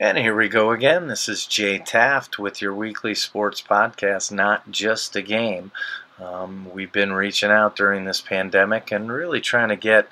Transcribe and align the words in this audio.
And 0.00 0.16
here 0.16 0.34
we 0.34 0.48
go 0.48 0.70
again. 0.70 1.08
This 1.08 1.28
is 1.28 1.44
Jay 1.44 1.76
Taft 1.76 2.38
with 2.38 2.62
your 2.62 2.74
weekly 2.74 3.14
sports 3.14 3.60
podcast, 3.60 4.32
Not 4.32 4.70
Just 4.70 5.14
a 5.14 5.20
Game. 5.20 5.72
Um, 6.18 6.72
we've 6.72 6.90
been 6.90 7.12
reaching 7.12 7.50
out 7.50 7.76
during 7.76 8.06
this 8.06 8.22
pandemic 8.22 8.92
and 8.92 9.12
really 9.12 9.42
trying 9.42 9.68
to 9.68 9.76
get 9.76 10.08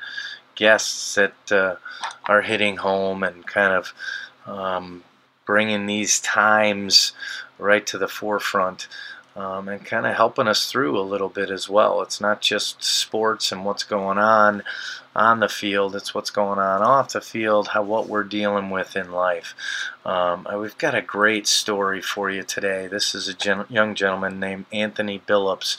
guests 0.57 1.15
that 1.15 1.51
uh, 1.51 1.77
are 2.27 2.43
hitting 2.43 2.77
home 2.77 3.23
and 3.23 3.47
kind 3.47 3.73
of 3.73 3.95
um, 4.45 5.05
bringing 5.47 5.87
these 5.87 6.21
times 6.21 7.15
right 7.59 7.87
to 7.87 7.97
the 7.97 8.09
forefront 8.09 8.89
um, 9.39 9.69
and 9.69 9.85
kind 9.85 10.05
of 10.05 10.17
helping 10.17 10.49
us 10.49 10.69
through 10.69 10.99
a 10.99 11.01
little 11.01 11.29
bit 11.29 11.49
as 11.49 11.69
well. 11.69 12.03
It's 12.03 12.21
not 12.21 12.41
just 12.41 12.83
sports 12.83 13.53
and 13.53 13.65
what's 13.65 13.85
going 13.85 14.19
on 14.19 14.65
on 15.15 15.39
the 15.39 15.49
field; 15.49 15.95
it's 15.95 16.13
what's 16.13 16.31
going 16.31 16.59
on 16.59 16.83
off 16.83 17.13
the 17.13 17.21
field, 17.21 17.69
how 17.69 17.85
what 17.85 18.09
we're 18.09 18.25
dealing 18.25 18.69
with 18.71 18.97
in 18.97 19.13
life. 19.13 19.55
Um, 20.05 20.45
uh, 20.47 20.59
we've 20.59 20.77
got 20.77 20.97
a 20.97 21.03
great 21.03 21.47
story 21.47 22.03
for 22.03 22.29
you 22.29 22.43
today. 22.43 22.89
This 22.89 23.15
is 23.15 23.29
a 23.29 23.35
gen- 23.35 23.67
young 23.69 23.95
gentleman 23.95 24.41
named 24.41 24.67
Anthony 24.73 25.23
Billups, 25.25 25.77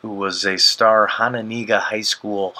who 0.00 0.08
was 0.08 0.46
a 0.46 0.56
star 0.56 1.06
Hononegah 1.06 1.80
High 1.80 2.00
School 2.00 2.54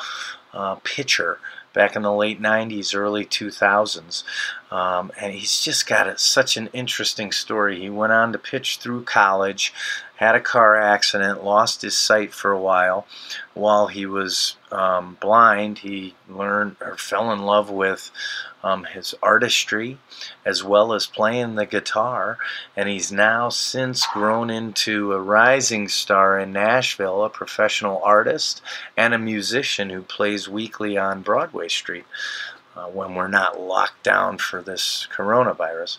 uh, 0.52 0.74
pitcher 0.84 1.38
back 1.72 1.96
in 1.96 2.02
the 2.02 2.12
late 2.12 2.40
90s, 2.40 2.94
early 2.94 3.24
2000s. 3.24 4.24
Um, 4.70 5.12
and 5.20 5.32
he's 5.32 5.60
just 5.60 5.86
got 5.86 6.06
a, 6.06 6.18
such 6.18 6.56
an 6.56 6.68
interesting 6.72 7.32
story. 7.32 7.80
He 7.80 7.90
went 7.90 8.12
on 8.12 8.32
to 8.32 8.38
pitch 8.38 8.78
through 8.78 9.04
college, 9.04 9.72
had 10.16 10.34
a 10.34 10.40
car 10.40 10.76
accident, 10.76 11.44
lost 11.44 11.82
his 11.82 11.96
sight 11.96 12.32
for 12.32 12.52
a 12.52 12.60
while. 12.60 13.06
While 13.54 13.88
he 13.88 14.06
was 14.06 14.56
um, 14.70 15.18
blind, 15.20 15.78
he 15.78 16.14
learned 16.28 16.76
or 16.80 16.96
fell 16.96 17.32
in 17.32 17.42
love 17.42 17.70
with 17.70 18.10
um, 18.62 18.84
his 18.84 19.14
artistry 19.22 19.98
as 20.44 20.62
well 20.62 20.92
as 20.92 21.06
playing 21.06 21.54
the 21.54 21.66
guitar. 21.66 22.38
And 22.76 22.88
he's 22.88 23.12
now 23.12 23.48
since 23.48 24.06
grown 24.06 24.50
into 24.50 25.12
a 25.12 25.20
rising 25.20 25.88
star 25.88 26.38
in 26.38 26.52
Nashville, 26.52 27.24
a 27.24 27.30
professional 27.30 28.00
artist 28.02 28.62
and 28.96 29.14
a 29.14 29.18
musician 29.18 29.90
who 29.90 30.02
plays 30.02 30.48
weekly 30.48 30.96
on 30.96 31.22
Broadway 31.22 31.68
Street. 31.68 32.04
Uh, 32.74 32.86
when 32.86 33.14
we're 33.14 33.28
not 33.28 33.60
locked 33.60 34.02
down 34.02 34.38
for 34.38 34.62
this 34.62 35.06
coronavirus. 35.14 35.98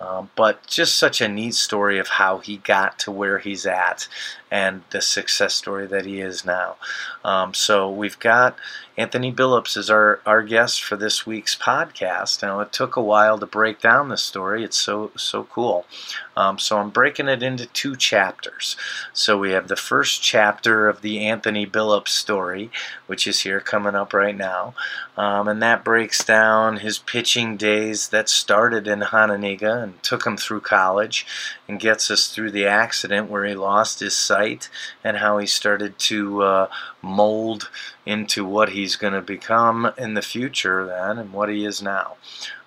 Um, 0.00 0.30
but 0.36 0.64
just 0.66 0.96
such 0.96 1.20
a 1.20 1.28
neat 1.28 1.54
story 1.54 1.98
of 1.98 2.08
how 2.08 2.38
he 2.38 2.58
got 2.58 2.98
to 3.00 3.10
where 3.10 3.38
he's 3.38 3.66
at 3.66 4.06
and 4.50 4.82
the 4.90 5.02
success 5.02 5.54
story 5.54 5.86
that 5.86 6.06
he 6.06 6.20
is 6.20 6.44
now. 6.44 6.76
Um, 7.24 7.52
so 7.52 7.90
we've 7.90 8.18
got 8.18 8.56
Anthony 8.96 9.32
Billups 9.32 9.76
as 9.76 9.90
our, 9.90 10.20
our 10.24 10.42
guest 10.42 10.82
for 10.82 10.96
this 10.96 11.26
week's 11.26 11.54
podcast. 11.54 12.42
Now 12.42 12.60
it 12.60 12.72
took 12.72 12.96
a 12.96 13.02
while 13.02 13.38
to 13.38 13.46
break 13.46 13.80
down 13.80 14.08
the 14.08 14.16
story. 14.16 14.64
It's 14.64 14.76
so 14.76 15.12
so 15.16 15.44
cool. 15.44 15.86
Um, 16.36 16.58
so 16.58 16.78
I'm 16.78 16.90
breaking 16.90 17.28
it 17.28 17.42
into 17.42 17.66
two 17.66 17.94
chapters. 17.94 18.76
So 19.12 19.38
we 19.38 19.52
have 19.52 19.68
the 19.68 19.76
first 19.76 20.22
chapter 20.22 20.88
of 20.88 21.02
the 21.02 21.26
Anthony 21.26 21.66
Billups 21.66 22.08
story, 22.08 22.70
which 23.06 23.26
is 23.26 23.40
here 23.40 23.60
coming 23.60 23.94
up 23.94 24.12
right 24.12 24.36
now, 24.36 24.74
um, 25.16 25.46
and 25.48 25.62
that 25.62 25.84
breaks 25.84 26.24
down 26.24 26.78
his 26.78 26.98
pitching 26.98 27.56
days 27.56 28.08
that 28.08 28.28
started 28.28 28.88
in 28.88 29.00
Hononegah 29.00 29.82
and 29.88 30.02
took 30.02 30.26
him 30.26 30.36
through 30.36 30.60
college, 30.60 31.26
and 31.66 31.80
gets 31.80 32.10
us 32.10 32.28
through 32.28 32.50
the 32.50 32.66
accident 32.66 33.30
where 33.30 33.44
he 33.44 33.54
lost 33.54 34.00
his 34.00 34.16
sight 34.16 34.68
and 35.02 35.16
how 35.16 35.38
he 35.38 35.46
started 35.46 35.98
to 35.98 36.42
uh, 36.42 36.68
mold 37.02 37.70
into 38.04 38.44
what 38.44 38.70
he's 38.70 38.96
going 38.96 39.14
to 39.14 39.22
become 39.22 39.92
in 39.96 40.14
the 40.14 40.22
future 40.22 40.86
then 40.86 41.18
and 41.18 41.32
what 41.32 41.48
he 41.48 41.64
is 41.64 41.82
now. 41.82 42.16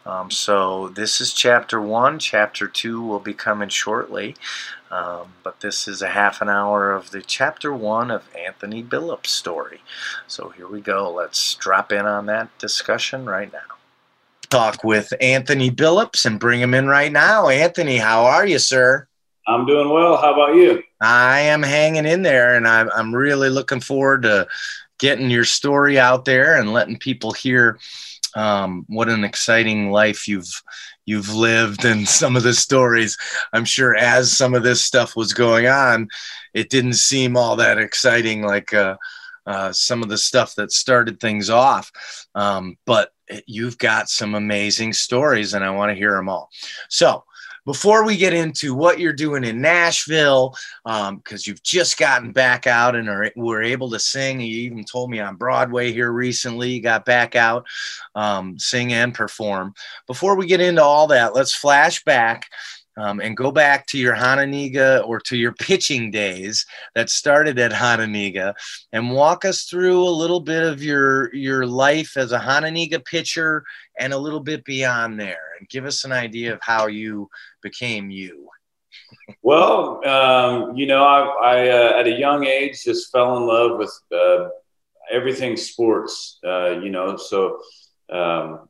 Um, 0.05 0.31
so 0.31 0.89
this 0.89 1.21
is 1.21 1.31
chapter 1.31 1.79
one. 1.79 2.17
Chapter 2.17 2.67
two 2.67 3.01
will 3.01 3.19
be 3.19 3.33
coming 3.33 3.69
shortly. 3.69 4.35
Um, 4.89 5.35
but 5.43 5.61
this 5.61 5.87
is 5.87 6.01
a 6.01 6.09
half 6.09 6.41
an 6.41 6.49
hour 6.49 6.91
of 6.91 7.11
the 7.11 7.21
chapter 7.21 7.71
one 7.73 8.11
of 8.11 8.27
Anthony 8.35 8.83
Billups' 8.83 9.27
story. 9.27 9.81
So 10.27 10.49
here 10.49 10.67
we 10.67 10.81
go. 10.81 11.09
Let's 11.09 11.55
drop 11.55 11.91
in 11.91 12.05
on 12.05 12.25
that 12.25 12.49
discussion 12.57 13.25
right 13.25 13.53
now. 13.53 13.80
Talk 14.51 14.83
with 14.83 15.13
Anthony 15.21 15.71
Billups 15.71 16.25
and 16.25 16.37
bring 16.37 16.59
him 16.59 16.73
in 16.73 16.87
right 16.87 17.11
now. 17.11 17.47
Anthony, 17.47 17.95
how 17.95 18.25
are 18.25 18.45
you, 18.45 18.59
sir? 18.59 19.07
I'm 19.47 19.65
doing 19.65 19.89
well. 19.89 20.17
How 20.17 20.33
about 20.33 20.55
you? 20.55 20.83
I 21.01 21.39
am 21.39 21.63
hanging 21.63 22.05
in 22.05 22.21
there, 22.21 22.55
and 22.55 22.67
I'm, 22.67 22.89
I'm 22.93 23.15
really 23.15 23.49
looking 23.49 23.79
forward 23.79 24.23
to 24.23 24.47
getting 24.99 25.31
your 25.31 25.45
story 25.45 25.97
out 25.97 26.25
there 26.25 26.59
and 26.59 26.73
letting 26.73 26.97
people 26.97 27.31
hear 27.31 27.79
um, 28.35 28.85
what 28.89 29.07
an 29.07 29.23
exciting 29.23 29.89
life 29.89 30.27
you've 30.27 30.51
you've 31.05 31.33
lived 31.33 31.85
and 31.85 32.05
some 32.07 32.35
of 32.35 32.43
the 32.43 32.53
stories. 32.53 33.17
I'm 33.53 33.65
sure 33.65 33.95
as 33.95 34.35
some 34.35 34.53
of 34.53 34.63
this 34.63 34.83
stuff 34.83 35.15
was 35.15 35.33
going 35.33 35.67
on, 35.67 36.09
it 36.53 36.69
didn't 36.69 36.93
seem 36.93 37.37
all 37.37 37.55
that 37.55 37.77
exciting 37.77 38.41
like 38.43 38.73
uh, 38.73 38.97
uh, 39.45 39.71
some 39.71 40.03
of 40.03 40.09
the 40.09 40.17
stuff 40.17 40.55
that 40.55 40.71
started 40.71 41.19
things 41.19 41.49
off. 41.49 41.91
Um, 42.35 42.77
but 42.85 43.11
you've 43.45 43.77
got 43.77 44.09
some 44.09 44.35
amazing 44.35 44.93
stories, 44.93 45.53
and 45.53 45.63
I 45.63 45.71
want 45.71 45.89
to 45.89 45.95
hear 45.95 46.15
them 46.15 46.29
all. 46.29 46.49
So 46.89 47.23
before 47.65 48.05
we 48.05 48.17
get 48.17 48.33
into 48.33 48.73
what 48.73 48.99
you're 48.99 49.13
doing 49.13 49.43
in 49.43 49.61
Nashville, 49.61 50.55
because 50.83 51.09
um, 51.09 51.21
you've 51.45 51.61
just 51.63 51.97
gotten 51.97 52.31
back 52.31 52.65
out 52.65 52.95
and 52.95 53.07
are, 53.07 53.31
were 53.35 53.61
able 53.61 53.89
to 53.91 53.99
sing. 53.99 54.41
You 54.41 54.61
even 54.61 54.83
told 54.83 55.11
me 55.11 55.19
on 55.19 55.35
Broadway 55.35 55.91
here 55.91 56.11
recently, 56.11 56.71
you 56.71 56.81
got 56.81 57.05
back 57.05 57.35
out, 57.35 57.67
um, 58.15 58.57
sing 58.57 58.93
and 58.93 59.13
perform. 59.13 59.73
Before 60.07 60.35
we 60.35 60.47
get 60.47 60.61
into 60.61 60.83
all 60.83 61.07
that, 61.07 61.35
let's 61.35 61.53
flash 61.53 62.03
back 62.03 62.49
um, 62.97 63.19
and 63.19 63.37
go 63.37 63.51
back 63.51 63.87
to 63.87 63.97
your 63.97 64.15
Hononegah 64.15 65.07
or 65.07 65.19
to 65.21 65.37
your 65.37 65.53
pitching 65.53 66.11
days 66.11 66.65
that 66.95 67.09
started 67.09 67.57
at 67.59 67.71
Hononegah 67.71 68.53
and 68.91 69.11
walk 69.11 69.45
us 69.45 69.63
through 69.63 70.03
a 70.03 70.09
little 70.09 70.41
bit 70.41 70.63
of 70.63 70.83
your 70.83 71.33
your 71.33 71.65
life 71.65 72.17
as 72.17 72.31
a 72.31 72.39
Hononegah 72.39 73.05
pitcher 73.05 73.63
and 73.97 74.13
a 74.13 74.17
little 74.17 74.39
bit 74.39 74.63
beyond 74.65 75.19
there 75.19 75.55
and 75.59 75.69
give 75.69 75.85
us 75.85 76.03
an 76.03 76.11
idea 76.11 76.53
of 76.53 76.59
how 76.61 76.87
you 76.87 77.29
became 77.61 78.09
you. 78.09 78.47
well, 79.41 80.05
um, 80.07 80.75
you 80.75 80.85
know, 80.85 81.03
I, 81.03 81.21
I 81.43 81.69
uh, 81.69 81.99
at 81.99 82.07
a 82.07 82.11
young 82.11 82.45
age 82.45 82.83
just 82.83 83.11
fell 83.11 83.37
in 83.37 83.47
love 83.47 83.77
with 83.77 83.97
uh, 84.13 84.49
everything 85.09 85.55
sports, 85.55 86.39
uh, 86.45 86.79
you 86.79 86.89
know, 86.89 87.15
so 87.17 87.59
um, 88.11 88.67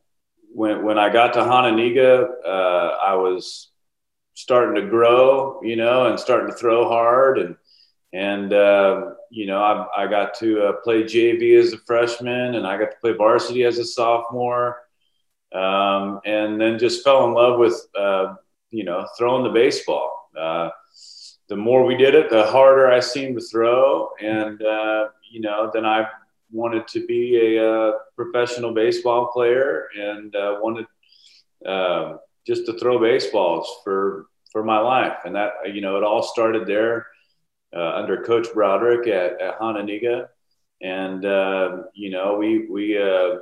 when, 0.54 0.84
when 0.84 1.00
I 1.00 1.10
got 1.10 1.34
to 1.34 1.40
Hononegah, 1.40 2.28
uh, 2.46 2.98
I 3.04 3.16
was 3.16 3.71
starting 4.34 4.76
to 4.76 4.90
grow, 4.90 5.62
you 5.62 5.76
know, 5.76 6.08
and 6.08 6.20
starting 6.20 6.50
to 6.50 6.56
throw 6.56 6.88
hard. 6.88 7.38
And, 7.40 7.56
and, 8.14 8.54
uh, 8.54 9.12
you 9.30 9.46
know, 9.46 9.62
I, 9.62 10.04
I 10.04 10.08
got 10.08 10.34
to 10.36 10.64
uh, 10.64 10.74
play 10.84 11.04
JV 11.04 11.60
as 11.60 11.74
a 11.74 11.78
freshman 11.80 12.56
and 12.56 12.66
I 12.66 12.78
got 12.78 12.92
to 12.92 12.98
play 13.02 13.14
varsity 13.14 13.64
as 13.64 13.78
a 13.78 13.86
sophomore. 13.86 14.82
Um, 15.54 16.22
and 16.26 16.60
then 16.60 16.80
just 16.80 17.04
fell 17.04 17.26
in 17.28 17.34
love 17.34 17.60
with, 17.60 17.86
uh, 17.98 18.36
you 18.70 18.86
know, 18.86 19.06
throwing 19.18 19.44
the 19.44 19.50
baseball. 19.50 20.30
Uh, 20.38 20.70
the 21.50 21.58
more 21.58 21.84
we 21.86 21.98
did 21.98 22.16
it, 22.16 22.30
the 22.30 22.46
harder 22.46 22.90
I 22.90 23.02
seemed 23.02 23.38
to 23.38 23.46
throw. 23.46 24.10
And, 24.22 24.62
uh, 24.62 25.10
you 25.30 25.42
know, 25.42 25.70
then 25.74 25.86
I 25.86 26.08
wanted 26.52 26.88
to 26.90 27.06
be 27.06 27.58
a, 27.58 27.70
uh, 27.70 27.92
professional 28.16 28.74
baseball 28.74 29.28
player 29.28 29.88
and 29.98 30.34
wanted, 30.34 30.86
um, 31.66 32.20
just 32.46 32.66
to 32.66 32.78
throw 32.80 33.00
baseballs 33.00 33.68
for 33.84 34.28
for 34.52 34.66
my 34.66 34.80
life. 34.80 35.20
And 35.24 35.36
that, 35.36 35.54
you 35.74 35.80
know, 35.80 35.96
it 35.96 36.04
all 36.04 36.22
started 36.22 36.68
there 36.68 37.08
uh, 37.74 37.92
under 37.96 38.22
Coach 38.22 38.48
Broderick 38.54 39.08
at, 39.08 39.40
at 39.40 39.58
Hononegah. 39.60 40.28
And, 40.82 41.24
uh, 41.26 41.84
you 41.94 42.10
know, 42.10 42.36
we, 42.36 42.68
we, 42.70 43.02
uh, 43.02 43.38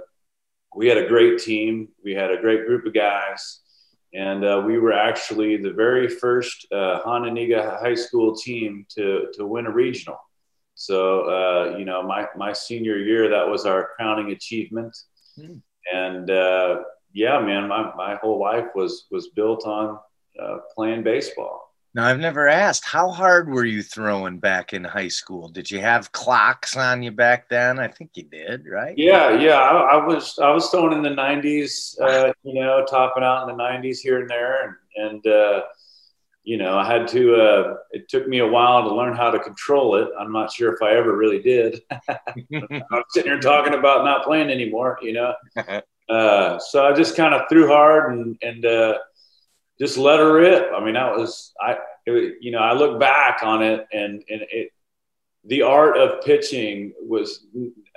we 0.76 0.88
had 0.88 1.00
a 1.00 1.08
great 1.08 1.40
team. 1.40 1.88
We 2.04 2.14
had 2.14 2.30
a 2.30 2.40
great 2.40 2.68
group 2.68 2.86
of 2.86 2.94
guys. 2.94 3.62
And 4.14 4.46
uh, 4.46 4.62
we 4.64 4.78
were 4.78 4.94
actually 4.94 5.58
the 5.58 5.74
very 5.74 6.08
first 6.08 6.68
uh, 6.72 7.02
Hononegah 7.04 7.80
High 7.82 7.96
School 7.96 8.36
team 8.36 8.86
to, 8.96 9.32
to 9.34 9.48
win 9.48 9.66
a 9.66 9.72
regional. 9.72 10.20
So, 10.76 11.22
uh, 11.22 11.78
you 11.80 11.86
know, 11.86 12.04
my, 12.04 12.28
my 12.38 12.54
senior 12.54 12.98
year, 12.98 13.30
that 13.30 13.50
was 13.50 13.66
our 13.66 13.90
crowning 13.96 14.30
achievement. 14.30 14.96
Mm. 15.40 15.62
And, 15.92 16.30
yeah, 17.14 17.40
man, 17.40 17.68
my, 17.68 17.94
my 17.96 18.16
whole 18.16 18.40
life 18.40 18.68
was, 18.76 19.06
was 19.12 19.30
built 19.30 19.66
on 19.66 20.00
uh, 20.42 20.58
playing 20.76 21.04
baseball. 21.04 21.70
Now, 21.96 22.06
I've 22.06 22.20
never 22.20 22.48
asked, 22.48 22.86
how 22.86 23.10
hard 23.10 23.50
were 23.50 23.66
you 23.66 23.82
throwing 23.82 24.38
back 24.38 24.74
in 24.74 24.84
high 24.84 25.08
school? 25.08 25.50
Did 25.50 25.72
you 25.72 25.80
have 25.80 26.12
clocks 26.12 26.78
on 26.78 27.02
you 27.02 27.10
back 27.10 27.50
then? 27.50 27.80
I 27.80 27.88
think 27.88 28.12
you 28.14 28.24
did, 28.24 28.68
right? 28.68 28.96
Yeah, 28.96 29.32
yeah. 29.32 29.56
I, 29.56 29.98
I 29.98 30.06
was 30.06 30.38
I 30.38 30.52
was 30.52 30.70
throwing 30.70 30.94
in 30.94 31.02
the 31.02 31.10
'90s, 31.10 32.00
uh, 32.00 32.32
you 32.44 32.62
know, 32.62 32.86
topping 32.88 33.24
out 33.24 33.50
in 33.50 33.58
the 33.58 33.64
'90s 33.64 33.98
here 33.98 34.22
and 34.22 34.30
there, 34.30 34.78
and, 34.98 35.26
and 35.26 35.28
uh, 35.28 35.62
you 36.44 36.58
know, 36.58 36.78
I 36.78 36.86
had 36.86 37.08
to. 37.10 37.36
Uh, 37.36 37.76
it 37.92 38.08
took 38.08 38.28
me 38.28 38.38
a 38.38 38.48
while 38.48 38.88
to 38.88 38.96
learn 38.96 39.16
how 39.16 39.32
to 39.32 39.40
control 39.40 39.96
it. 39.96 40.10
I'm 40.20 40.32
not 40.32 40.52
sure 40.52 40.74
if 40.74 40.84
I 40.84 40.92
ever 40.92 41.18
really 41.18 41.42
did. 41.42 41.82
I'm 41.92 43.04
sitting 43.10 43.32
here 43.32 43.40
talking 43.40 43.74
about 43.74 44.06
not 44.06 44.24
playing 44.24 44.52
anymore, 44.52 45.00
you 45.02 45.14
know. 45.14 45.34
Uh, 46.10 46.58
so 46.58 46.86
I 46.86 46.94
just 46.94 47.16
kind 47.16 47.34
of 47.34 47.44
threw 47.50 47.68
hard 47.68 48.14
and 48.14 48.38
and 48.42 48.66
uh, 48.66 48.98
just 49.80 49.98
let 49.98 50.20
her 50.20 50.34
rip. 50.34 50.72
I 50.76 50.84
mean, 50.84 50.96
that 50.96 51.16
was 51.16 51.54
I. 51.62 51.78
It, 52.06 52.36
you 52.42 52.52
know, 52.52 52.60
I 52.60 52.74
look 52.74 53.00
back 53.00 53.42
on 53.44 53.62
it, 53.62 53.86
and 53.94 54.24
and 54.30 54.42
it, 54.50 54.72
the 55.46 55.62
art 55.62 55.98
of 55.98 56.24
pitching 56.24 56.94
was. 57.02 57.46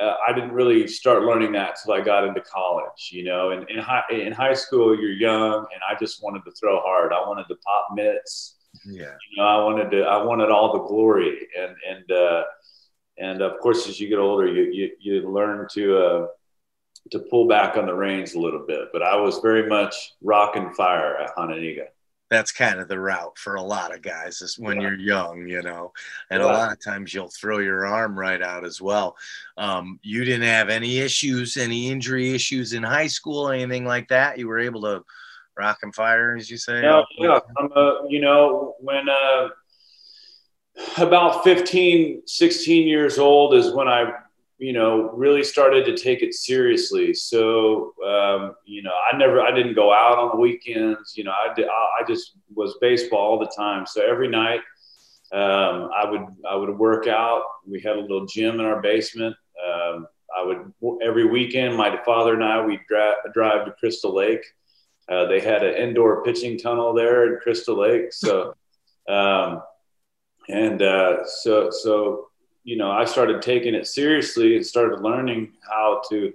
Uh, 0.00 0.14
I 0.26 0.32
didn't 0.32 0.53
really 0.53 0.88
start 0.88 1.23
learning 1.23 1.53
that 1.53 1.76
until 1.79 1.94
I 1.94 2.05
got 2.05 2.25
into 2.25 2.43
college. 2.43 3.11
You 3.11 3.25
know, 3.25 3.50
and 3.50 3.69
in 3.70 3.79
high 3.79 4.05
in 4.11 4.32
high 4.32 4.55
school, 4.55 4.94
you're 4.99 5.12
young, 5.12 5.55
and 5.55 5.81
I 5.88 5.99
just 5.99 6.23
wanted 6.23 6.44
to 6.44 6.50
throw 6.53 6.81
hard. 6.81 7.12
I 7.12 7.20
wanted 7.20 7.47
to 7.49 7.56
pop 7.64 7.88
mitts. 7.94 8.56
Yeah. 8.85 9.12
You 9.31 9.37
know, 9.37 9.44
I 9.44 9.64
wanted 9.64 9.91
to. 9.93 10.03
I 10.03 10.23
wanted 10.23 10.50
all 10.50 10.75
the 10.75 10.85
glory, 10.85 11.49
and 11.59 11.75
and 11.88 12.12
uh, 12.12 12.43
and 13.19 13.41
of 13.41 13.59
course, 13.61 13.88
as 13.88 13.99
you 13.99 14.09
get 14.09 14.19
older, 14.19 14.47
you 14.47 14.64
you, 14.64 14.91
you 15.00 15.31
learn 15.32 15.67
to. 15.73 16.29
To 17.10 17.19
pull 17.19 17.49
back 17.49 17.76
on 17.76 17.87
the 17.87 17.94
reins 17.94 18.34
a 18.34 18.40
little 18.40 18.64
bit. 18.66 18.88
But 18.93 19.02
I 19.02 19.16
was 19.16 19.38
very 19.38 19.69
much 19.69 20.14
rock 20.22 20.56
and 20.56 20.75
fire 20.75 21.16
at 21.16 21.34
Hononegah. 21.37 21.88
That's 22.31 22.52
kind 22.52 22.81
of 22.81 22.88
the 22.88 22.99
route 22.99 23.37
for 23.37 23.56
a 23.56 23.62
lot 23.62 23.94
of 23.94 24.00
guys 24.00 24.40
is 24.40 24.58
when 24.58 24.81
yeah. 24.81 24.88
you're 24.88 24.99
young, 24.99 25.46
you 25.46 25.60
know, 25.60 25.93
and 26.31 26.40
yeah. 26.40 26.46
a 26.46 26.50
lot 26.50 26.72
of 26.72 26.82
times 26.82 27.12
you'll 27.12 27.28
throw 27.28 27.58
your 27.58 27.84
arm 27.84 28.19
right 28.19 28.40
out 28.40 28.64
as 28.64 28.81
well. 28.81 29.16
Um, 29.58 30.00
you 30.02 30.25
didn't 30.25 30.49
have 30.49 30.70
any 30.70 31.00
issues, 31.00 31.58
any 31.58 31.90
injury 31.90 32.31
issues 32.31 32.72
in 32.72 32.82
high 32.82 33.08
school, 33.08 33.50
anything 33.50 33.84
like 33.84 34.08
that. 34.08 34.38
You 34.38 34.49
were 34.49 34.60
able 34.60 34.81
to 34.82 35.04
rock 35.58 35.81
and 35.82 35.94
fire, 35.94 36.34
as 36.37 36.50
you 36.50 36.56
say. 36.56 36.82
Yeah, 36.82 37.02
yeah. 37.19 37.40
Uh, 37.76 38.04
you 38.08 38.20
know, 38.20 38.76
when 38.81 39.08
uh, 39.08 39.49
about 40.99 41.44
15, 41.44 42.22
16 42.26 42.88
years 42.88 43.19
old 43.19 43.54
is 43.54 43.72
when 43.72 43.88
I 43.88 44.12
you 44.62 44.73
know, 44.73 45.11
really 45.11 45.43
started 45.43 45.85
to 45.85 45.97
take 45.97 46.23
it 46.23 46.35
seriously. 46.35 47.12
So, 47.12 47.94
um, 48.06 48.55
you 48.64 48.81
know, 48.81 48.93
I 49.12 49.17
never, 49.17 49.43
I 49.43 49.50
didn't 49.50 49.75
go 49.75 49.93
out 49.93 50.19
on 50.19 50.31
the 50.31 50.37
weekends. 50.37 51.14
You 51.17 51.25
know, 51.25 51.32
I 51.32 51.53
did, 51.53 51.67
I 51.67 52.05
just 52.06 52.37
was 52.55 52.76
baseball 52.81 53.19
all 53.19 53.38
the 53.41 53.53
time. 53.56 53.87
So 53.87 54.09
every 54.09 54.29
night, 54.29 54.61
um, 55.32 55.91
I 55.93 56.09
would, 56.09 56.26
I 56.49 56.55
would 56.55 56.79
work 56.79 57.09
out. 57.09 57.43
We 57.67 57.81
had 57.81 57.97
a 57.97 58.00
little 58.00 58.25
gym 58.25 58.61
in 58.61 58.67
our 58.67 58.81
basement. 58.81 59.35
Um, 59.67 60.06
I 60.37 60.44
would 60.44 60.73
every 61.05 61.26
weekend. 61.26 61.76
My 61.76 62.00
father 62.05 62.35
and 62.35 62.44
I, 62.44 62.64
we 62.64 62.79
dra- 62.87 63.17
drive 63.35 63.64
to 63.64 63.73
Crystal 63.73 64.14
Lake. 64.14 64.44
Uh, 65.09 65.26
they 65.26 65.41
had 65.41 65.64
an 65.64 65.75
indoor 65.75 66.23
pitching 66.23 66.56
tunnel 66.56 66.94
there 66.94 67.35
in 67.35 67.41
Crystal 67.41 67.81
Lake. 67.81 68.12
So, 68.12 68.55
um, 69.09 69.61
and 70.49 70.81
uh, 70.82 71.25
so, 71.26 71.70
so 71.70 72.29
you 72.64 72.76
know, 72.76 72.91
I 72.91 73.05
started 73.05 73.43
taking 73.43 73.75
it 73.75 73.87
seriously 73.87 74.56
and 74.56 74.64
started 74.64 75.00
learning 75.00 75.53
how 75.69 76.03
to 76.11 76.32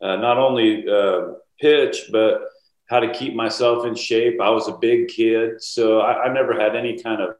uh, 0.00 0.16
not 0.16 0.38
only 0.38 0.88
uh, 0.88 1.34
pitch, 1.60 2.08
but 2.12 2.42
how 2.88 3.00
to 3.00 3.12
keep 3.12 3.34
myself 3.34 3.86
in 3.86 3.94
shape. 3.94 4.40
I 4.40 4.50
was 4.50 4.68
a 4.68 4.76
big 4.76 5.08
kid, 5.08 5.62
so 5.62 6.00
I, 6.00 6.24
I 6.24 6.32
never 6.32 6.58
had 6.58 6.76
any 6.76 7.00
kind 7.00 7.22
of 7.22 7.36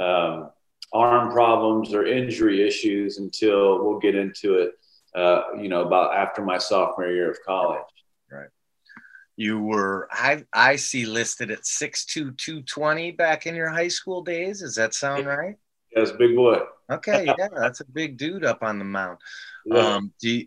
um, 0.00 0.50
arm 0.92 1.32
problems 1.32 1.94
or 1.94 2.06
injury 2.06 2.66
issues 2.66 3.18
until 3.18 3.84
we'll 3.84 3.98
get 3.98 4.14
into 4.14 4.54
it, 4.58 4.72
uh, 5.14 5.42
you 5.60 5.68
know, 5.68 5.82
about 5.82 6.14
after 6.14 6.42
my 6.44 6.58
sophomore 6.58 7.08
year 7.08 7.30
of 7.30 7.38
college. 7.46 7.82
Right. 8.30 8.48
You 9.36 9.60
were, 9.60 10.08
I, 10.10 10.44
I 10.52 10.76
see 10.76 11.06
listed 11.06 11.50
at 11.50 11.62
6'2, 11.62 12.36
220 12.36 13.12
back 13.12 13.46
in 13.46 13.54
your 13.54 13.70
high 13.70 13.88
school 13.88 14.22
days. 14.22 14.60
Does 14.60 14.74
that 14.74 14.94
sound 14.94 15.26
right? 15.26 15.56
Yes, 15.94 16.12
big 16.12 16.36
boy. 16.36 16.60
Okay, 16.90 17.24
yeah, 17.26 17.48
that's 17.54 17.80
a 17.80 17.84
big 17.84 18.16
dude 18.16 18.44
up 18.44 18.62
on 18.62 18.78
the 18.78 18.84
mound. 18.84 19.18
Yeah. 19.66 19.96
Um, 19.96 20.10
do 20.18 20.30
you, 20.30 20.46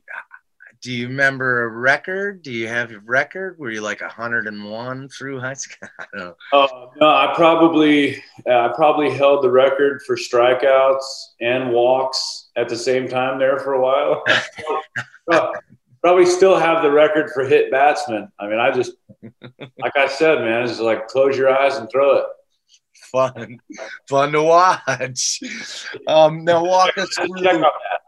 do 0.81 0.91
you 0.91 1.07
remember 1.07 1.65
a 1.65 1.67
record? 1.67 2.41
Do 2.41 2.51
you 2.51 2.67
have 2.67 2.91
a 2.91 2.99
record? 3.01 3.59
Were 3.59 3.69
you 3.69 3.81
like 3.81 4.01
101 4.01 5.09
through 5.09 5.39
high 5.39 5.53
school? 5.53 5.87
I. 6.15 6.33
Uh, 6.51 6.67
no, 6.99 7.07
I 7.07 7.31
probably 7.35 8.23
uh, 8.49 8.69
I 8.69 8.71
probably 8.75 9.11
held 9.11 9.43
the 9.43 9.51
record 9.51 10.01
for 10.01 10.17
strikeouts 10.17 11.03
and 11.41 11.71
walks 11.71 12.49
at 12.55 12.69
the 12.69 12.75
same 12.75 13.07
time 13.07 13.37
there 13.37 13.59
for 13.59 13.73
a 13.73 13.81
while. 13.81 14.23
probably 16.01 16.25
still 16.25 16.57
have 16.57 16.81
the 16.81 16.91
record 16.91 17.29
for 17.33 17.45
hit 17.45 17.69
batsmen. 17.69 18.29
I 18.39 18.47
mean, 18.47 18.59
I 18.59 18.71
just 18.71 18.93
like 19.79 19.95
I 19.95 20.07
said, 20.07 20.39
man, 20.39 20.63
it's 20.63 20.79
like 20.79 21.07
close 21.07 21.37
your 21.37 21.55
eyes 21.55 21.77
and 21.77 21.87
throw 21.89 22.17
it 22.17 22.25
fun, 23.13 23.59
fun 24.09 24.31
to 24.33 24.43
watch. 24.43 25.39
Um, 26.07 26.43
now 26.43 26.65
walk 26.65 26.97
us 26.97 27.09
through. 27.15 27.63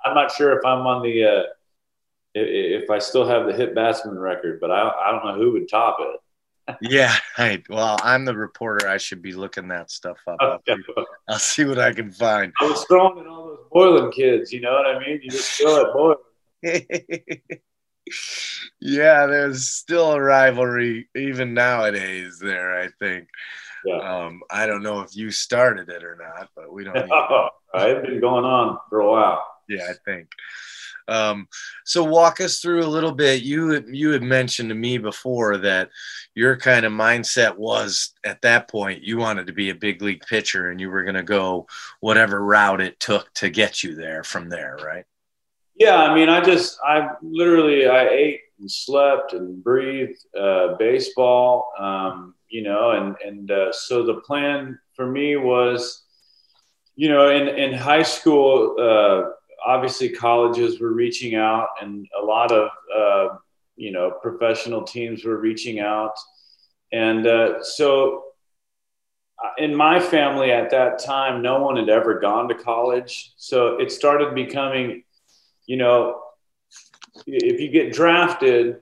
I'm 0.06 0.14
not 0.14 0.32
sure 0.34 0.58
if 0.58 0.66
I'm 0.66 0.86
on 0.86 1.02
the 1.02 1.24
uh, 1.24 1.44
if 2.34 2.90
I 2.90 3.00
still 3.00 3.26
have 3.26 3.46
the 3.46 3.54
hit 3.54 3.74
batsman 3.74 4.20
record, 4.20 4.60
but 4.60 4.72
I 4.72 4.90
I 4.90 5.12
don't 5.12 5.26
know 5.26 5.36
who 5.36 5.54
would 5.54 5.70
top 5.70 5.98
it. 6.00 6.20
yeah, 6.82 7.16
right. 7.38 7.64
Well, 7.70 7.98
I'm 8.04 8.26
the 8.26 8.36
reporter. 8.36 8.90
I 8.90 8.98
should 8.98 9.22
be 9.22 9.34
looking 9.34 9.68
that 9.70 9.92
stuff 9.92 10.18
up. 10.28 10.42
Okay. 10.42 10.82
I'll, 11.30 11.38
see, 11.38 11.64
what 11.64 11.78
I 11.78 11.94
can 11.94 12.12
find. 12.12 12.52
I 12.60 12.66
was 12.66 12.84
throwing 12.86 13.20
in 13.20 13.28
all 13.28 13.48
those 13.48 13.66
Boylan 13.72 14.12
kids. 14.12 14.52
You 14.52 14.62
know 14.62 14.74
what 14.74 14.88
I 14.88 14.98
mean? 15.00 15.20
You 15.22 15.30
just 15.30 15.52
throw 15.52 15.86
it 15.86 15.94
Boylan. 15.94 17.60
yeah, 18.80 19.26
there's 19.26 19.68
still 19.68 20.14
a 20.14 20.22
rivalry 20.22 21.10
even 21.16 21.54
nowadays. 21.54 22.40
There, 22.42 22.80
I 22.80 22.90
think. 23.00 23.28
Yeah. 23.86 23.98
Um, 23.98 24.42
I 24.50 24.66
don't 24.66 24.84
know 24.84 25.02
if 25.02 25.16
you 25.16 25.32
started 25.32 25.90
it 25.90 26.04
or 26.04 26.16
not, 26.16 26.50
but 26.56 26.74
we 26.74 26.84
don't. 26.84 26.98
oh, 27.12 27.50
it's 27.74 28.08
been 28.08 28.20
going 28.20 28.46
on 28.46 28.80
for 28.90 29.02
a 29.02 29.10
while. 29.10 29.46
Yeah, 29.70 29.88
I 29.90 29.94
think. 30.06 30.28
Um, 31.08 31.48
so 31.86 32.04
walk 32.04 32.42
us 32.42 32.60
through 32.60 32.84
a 32.84 32.88
little 32.88 33.12
bit. 33.12 33.44
You 33.44 33.84
you 33.88 34.12
had 34.12 34.24
mentioned 34.24 34.70
to 34.70 34.76
me 34.76 34.98
before 34.98 35.58
that 35.58 35.90
your 36.34 36.58
kind 36.58 36.86
of 36.86 36.92
mindset 36.92 37.56
was 37.56 38.14
at 38.26 38.42
that 38.42 38.68
point 38.68 39.04
you 39.04 39.18
wanted 39.18 39.48
to 39.48 39.54
be 39.54 39.70
a 39.70 39.76
big 39.76 40.02
league 40.02 40.24
pitcher 40.28 40.72
and 40.72 40.82
you 40.82 40.90
were 40.90 41.04
going 41.04 41.16
to 41.16 41.24
go 41.24 41.68
whatever 42.00 42.44
route 42.44 42.82
it 42.82 43.00
took 43.00 43.32
to 43.36 43.50
get 43.50 43.84
you 43.84 43.96
there 43.96 44.24
from 44.24 44.50
there, 44.50 44.78
right? 44.84 45.06
Yeah, 45.76 45.98
I 45.98 46.16
mean, 46.16 46.30
I 46.30 46.42
just 46.42 46.80
I 46.86 47.10
literally 47.22 47.88
I 47.88 48.08
ate 48.08 48.42
and 48.60 48.72
slept 48.72 49.34
and 49.34 49.62
breathed 49.64 50.18
uh, 50.40 50.76
baseball. 50.80 51.72
Um, 51.78 52.36
you 52.50 52.64
know, 52.64 52.92
and 52.92 53.16
and 53.26 53.52
uh, 53.52 53.72
so 53.74 54.06
the 54.06 54.16
plan 54.22 54.80
for 54.96 55.06
me 55.06 55.36
was, 55.36 56.04
you 56.96 57.10
know, 57.10 57.30
in 57.30 57.48
in 57.50 57.74
high 57.74 58.04
school, 58.04 58.76
uh, 58.80 59.32
obviously 59.66 60.10
colleges 60.10 60.80
were 60.80 60.94
reaching 60.94 61.36
out, 61.36 61.68
and 61.82 62.08
a 62.22 62.24
lot 62.24 62.52
of 62.52 62.70
uh, 62.96 63.36
you 63.76 63.92
know 63.92 64.12
professional 64.22 64.84
teams 64.84 65.26
were 65.26 65.38
reaching 65.38 65.80
out, 65.80 66.14
and 66.94 67.28
uh, 67.28 67.62
so 67.64 68.24
uh, 69.44 69.50
in 69.58 69.76
my 69.76 70.00
family 70.00 70.52
at 70.52 70.70
that 70.72 71.00
time, 71.00 71.42
no 71.42 71.62
one 71.62 71.76
had 71.76 71.90
ever 71.90 72.20
gone 72.20 72.48
to 72.48 72.56
college, 72.56 73.34
so 73.38 73.78
it 73.80 73.92
started 73.92 74.34
becoming, 74.34 75.04
you 75.68 75.78
know, 75.78 76.22
if 77.26 77.60
you 77.60 77.70
get 77.70 77.94
drafted 77.94 78.82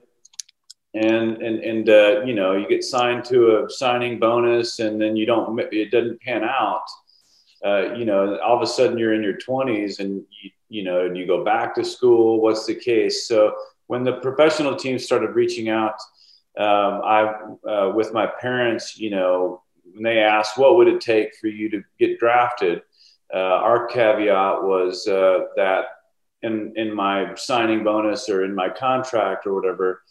and 0.94 1.42
and 1.42 1.60
and 1.60 1.88
uh, 1.88 2.22
you 2.24 2.34
know 2.34 2.56
you 2.56 2.68
get 2.68 2.84
signed 2.84 3.24
to 3.24 3.64
a 3.64 3.70
signing 3.70 4.18
bonus 4.18 4.78
and 4.78 5.00
then 5.00 5.16
you 5.16 5.26
don't 5.26 5.58
it 5.72 5.90
doesn't 5.90 6.20
pan 6.20 6.44
out 6.44 6.84
uh, 7.64 7.94
you 7.94 8.04
know 8.04 8.38
all 8.38 8.56
of 8.56 8.62
a 8.62 8.66
sudden 8.66 8.96
you're 8.96 9.14
in 9.14 9.22
your 9.22 9.36
20s 9.36 9.98
and 9.98 10.22
you, 10.42 10.50
you 10.68 10.84
know 10.84 11.04
you 11.04 11.26
go 11.26 11.44
back 11.44 11.74
to 11.74 11.84
school 11.84 12.40
what's 12.40 12.66
the 12.66 12.74
case? 12.74 13.26
So 13.26 13.54
when 13.86 14.04
the 14.04 14.14
professional 14.14 14.76
team 14.76 14.98
started 14.98 15.34
reaching 15.34 15.68
out 15.68 15.94
um, 16.58 17.02
i 17.04 17.34
uh, 17.68 17.92
with 17.94 18.12
my 18.12 18.26
parents 18.26 18.96
you 18.96 19.10
know 19.10 19.62
when 19.92 20.04
they 20.04 20.20
asked 20.20 20.56
what 20.56 20.76
would 20.76 20.86
it 20.86 21.00
take 21.00 21.34
for 21.40 21.48
you 21.48 21.68
to 21.70 21.82
get 21.98 22.18
drafted 22.20 22.82
uh, 23.34 23.38
our 23.38 23.86
caveat 23.88 24.62
was 24.62 25.08
uh, 25.08 25.40
that 25.56 25.86
in 26.44 26.72
in 26.76 26.94
my 26.94 27.34
signing 27.34 27.82
bonus 27.82 28.28
or 28.28 28.44
in 28.44 28.54
my 28.54 28.68
contract 28.68 29.46
or 29.46 29.54
whatever 29.54 30.02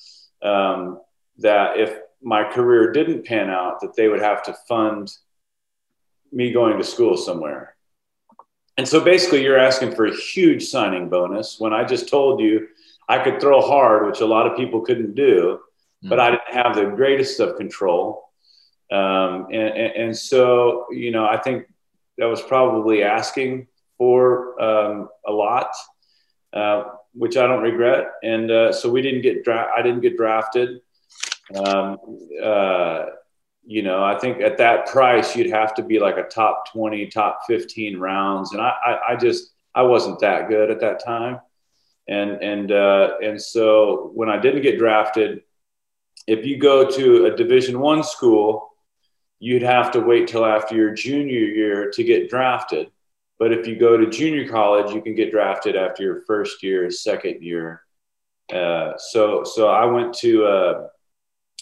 um, 0.41 0.99
that 1.37 1.79
if 1.79 1.97
my 2.21 2.43
career 2.43 2.91
didn't 2.91 3.25
pan 3.25 3.49
out, 3.49 3.81
that 3.81 3.95
they 3.95 4.07
would 4.07 4.21
have 4.21 4.43
to 4.43 4.53
fund 4.67 5.11
me 6.31 6.51
going 6.51 6.77
to 6.77 6.83
school 6.83 7.17
somewhere. 7.17 7.75
And 8.77 8.87
so 8.87 8.99
basically, 8.99 9.43
you're 9.43 9.59
asking 9.59 9.95
for 9.95 10.05
a 10.05 10.15
huge 10.15 10.65
signing 10.65 11.09
bonus 11.09 11.59
when 11.59 11.73
I 11.73 11.83
just 11.83 12.09
told 12.09 12.39
you 12.39 12.67
I 13.07 13.19
could 13.19 13.39
throw 13.39 13.61
hard, 13.61 14.07
which 14.07 14.21
a 14.21 14.25
lot 14.25 14.47
of 14.47 14.57
people 14.57 14.81
couldn't 14.81 15.15
do, 15.15 15.59
mm-hmm. 15.59 16.09
but 16.09 16.19
I 16.19 16.31
didn't 16.31 16.53
have 16.53 16.75
the 16.75 16.85
greatest 16.85 17.39
of 17.39 17.57
control. 17.57 18.29
Um, 18.91 19.47
and, 19.51 19.77
and, 19.77 19.95
and, 19.95 20.17
so, 20.17 20.85
you 20.91 21.11
know, 21.11 21.25
I 21.25 21.37
think 21.37 21.67
that 22.17 22.25
was 22.25 22.41
probably 22.41 23.03
asking 23.03 23.67
for 23.97 24.61
um, 24.61 25.09
a 25.27 25.31
lot. 25.31 25.69
Uh, 26.53 26.83
which 27.13 27.36
I 27.38 27.48
don't 27.48 27.63
regret. 27.63 28.07
And 28.24 28.51
uh, 28.51 28.72
so 28.72 28.89
we 28.89 29.01
didn't 29.01 29.22
get 29.22 29.43
dra- 29.43 29.72
I 29.75 29.81
didn't 29.81 30.01
get 30.01 30.17
drafted. 30.17 30.81
Um, 31.55 31.98
uh, 32.41 33.05
you 33.65 33.81
know, 33.81 34.03
I 34.03 34.19
think 34.19 34.41
at 34.41 34.57
that 34.57 34.88
price 34.88 35.36
you'd 35.36 35.50
have 35.50 35.74
to 35.75 35.83
be 35.83 36.00
like 36.00 36.17
a 36.17 36.24
top 36.24 36.72
twenty, 36.72 37.07
top 37.07 37.41
fifteen 37.48 38.00
rounds, 38.00 38.51
and 38.51 38.62
I, 38.62 38.74
I, 38.86 39.00
I 39.10 39.15
just 39.15 39.53
I 39.74 39.83
wasn't 39.83 40.19
that 40.19 40.48
good 40.48 40.69
at 40.69 40.79
that 40.81 41.03
time. 41.03 41.39
And 42.07 42.31
and 42.43 42.72
uh, 42.72 43.17
and 43.24 43.41
so 43.41 44.12
when 44.13 44.29
I 44.29 44.38
didn't 44.38 44.62
get 44.62 44.77
drafted, 44.77 45.41
if 46.27 46.45
you 46.45 46.57
go 46.57 46.89
to 46.89 47.25
a 47.25 47.36
Division 47.36 47.79
One 47.79 48.03
school, 48.03 48.69
you'd 49.39 49.63
have 49.63 49.91
to 49.91 50.00
wait 50.00 50.27
till 50.27 50.45
after 50.45 50.75
your 50.75 50.93
junior 50.93 51.39
year 51.39 51.91
to 51.91 52.03
get 52.03 52.29
drafted. 52.29 52.91
But 53.43 53.51
if 53.51 53.67
you 53.67 53.75
go 53.75 53.97
to 53.97 54.09
junior 54.09 54.47
college, 54.47 54.95
you 54.95 55.01
can 55.01 55.15
get 55.15 55.29
drafted 55.29 55.75
after 55.75 56.01
your 56.01 56.21
first 56.21 56.63
year, 56.63 56.89
second 56.89 57.43
year. 57.43 57.81
Uh, 58.50 58.93
so, 58.97 59.43
so 59.43 59.67
I 59.67 59.83
went 59.83 60.13
to 60.19 60.45
uh, 60.45 60.88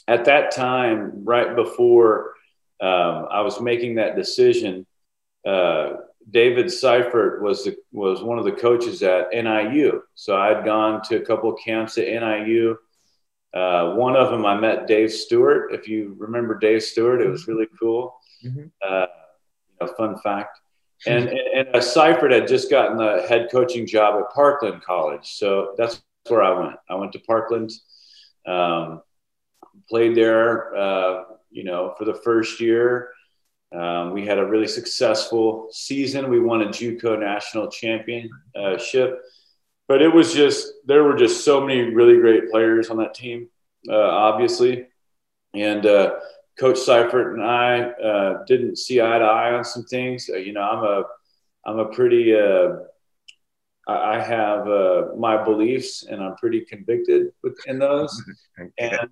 at 0.07 0.25
that 0.25 0.51
time, 0.51 1.25
right 1.25 1.55
before 1.55 2.35
um, 2.81 3.25
I 3.31 3.41
was 3.41 3.59
making 3.59 3.95
that 3.95 4.15
decision. 4.15 4.85
Uh, 5.43 5.93
David 6.29 6.71
Seifert 6.71 7.41
was 7.41 7.63
the, 7.63 7.75
was 7.91 8.21
one 8.21 8.38
of 8.38 8.45
the 8.45 8.51
coaches 8.51 9.01
at 9.01 9.31
NIU. 9.33 10.03
So 10.13 10.38
I'd 10.38 10.63
gone 10.63 11.01
to 11.05 11.15
a 11.15 11.25
couple 11.25 11.51
of 11.51 11.59
camps 11.65 11.97
at 11.97 12.05
NIU. 12.05 12.77
Uh, 13.55 13.95
one 13.95 14.15
of 14.15 14.29
them 14.29 14.45
I 14.45 14.55
met 14.55 14.85
Dave 14.85 15.11
Stewart. 15.11 15.73
If 15.73 15.88
you 15.88 16.15
remember 16.19 16.59
Dave 16.59 16.83
Stewart, 16.83 17.23
it 17.23 17.27
was 17.27 17.47
really 17.47 17.65
cool. 17.79 18.13
Mm-hmm. 18.45 18.67
Uh, 18.88 19.07
you 19.79 19.88
know, 19.88 19.93
fun 19.97 20.19
fact. 20.19 20.59
And, 21.08 21.29
and, 21.29 21.67
and 21.74 21.84
Seifert 21.84 22.31
had 22.31 22.48
just 22.48 22.70
gotten 22.70 22.98
the 22.98 23.25
head 23.27 23.50
coaching 23.51 23.88
job 23.88 24.22
at 24.22 24.34
Parkland 24.34 24.84
College. 24.84 25.34
So 25.34 25.74
that's 25.77 26.01
where 26.27 26.43
I 26.43 26.60
went. 26.60 26.75
I 26.89 26.96
went 26.96 27.12
to 27.13 27.20
Parkland, 27.20 27.72
um, 28.48 29.01
played 29.89 30.15
there, 30.15 30.75
uh, 30.75 31.24
you 31.50 31.63
know, 31.63 31.96
for 31.98 32.05
the 32.05 32.13
first 32.13 32.60
year. 32.60 33.10
Um, 33.74 34.12
we 34.12 34.25
had 34.25 34.38
a 34.38 34.46
really 34.46 34.67
successful 34.67 35.70
season. 35.72 36.29
We 36.29 36.39
won 36.39 36.62
a 36.62 36.67
JUCO 36.67 37.20
national 37.20 37.72
championship, 37.72 39.22
but 39.88 40.01
it 40.01 40.13
was 40.13 40.34
just 40.34 40.74
there 40.86 41.03
were 41.03 41.15
just 41.15 41.46
so 41.46 41.65
many 41.65 41.81
really 41.93 42.20
great 42.20 42.51
players 42.51 42.89
on 42.89 42.98
that 42.98 43.13
team, 43.13 43.48
uh, 43.89 43.96
obviously, 43.96 44.88
and 45.53 45.86
uh, 45.86 46.15
Coach 46.60 46.79
Seifert 46.79 47.34
and 47.34 47.43
I 47.43 47.81
uh, 47.81 48.43
didn't 48.46 48.77
see 48.77 49.01
eye 49.01 49.20
to 49.20 49.25
eye 49.25 49.53
on 49.53 49.63
some 49.63 49.84
things. 49.86 50.29
Uh, 50.31 50.38
you 50.38 50.53
know, 50.53 50.62
I'm 50.62 50.84
a 50.84 51.03
I'm 51.65 51.79
a 51.79 51.86
pretty 51.93 52.36
uh, 52.36 52.75
I 53.88 54.22
have 54.22 54.67
uh, 54.67 55.08
my 55.17 55.43
beliefs 55.43 56.03
and 56.03 56.22
I'm 56.22 56.36
pretty 56.36 56.62
convicted 56.62 57.31
in 57.67 57.79
those. 57.79 58.24
And 58.77 59.10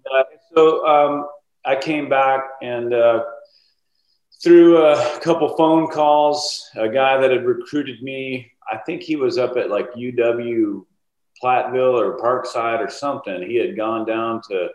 so 0.54 0.86
um, 0.86 1.28
I 1.66 1.76
came 1.76 2.08
back 2.08 2.42
and 2.62 2.94
through 4.42 4.78
a 4.78 5.20
couple 5.20 5.56
phone 5.58 5.88
calls, 5.88 6.70
a 6.76 6.88
guy 6.88 7.18
that 7.18 7.32
had 7.32 7.46
recruited 7.46 8.02
me, 8.02 8.52
I 8.72 8.78
think 8.78 9.02
he 9.02 9.16
was 9.16 9.38
up 9.38 9.58
at 9.58 9.70
like 9.70 9.92
UW 9.94 10.86
Platteville 11.44 12.00
or 12.00 12.18
Parkside 12.18 12.80
or 12.80 12.90
something. 12.90 13.42
He 13.44 13.56
had 13.56 13.76
gone 13.76 14.06
down 14.06 14.42
to 14.50 14.70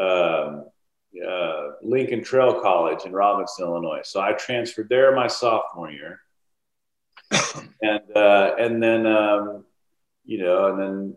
um, 0.00 0.64
uh, 1.26 1.72
Lincoln 1.82 2.22
Trail 2.22 2.60
College 2.60 3.04
in 3.04 3.12
Robinson, 3.12 3.66
Illinois. 3.66 4.02
So 4.04 4.20
I 4.20 4.32
transferred 4.32 4.88
there 4.88 5.14
my 5.14 5.26
sophomore 5.26 5.90
year, 5.90 6.20
and 7.82 8.16
uh, 8.16 8.54
and 8.58 8.82
then 8.82 9.06
um, 9.06 9.64
you 10.24 10.38
know, 10.38 10.72
and 10.72 10.80
then 10.80 11.16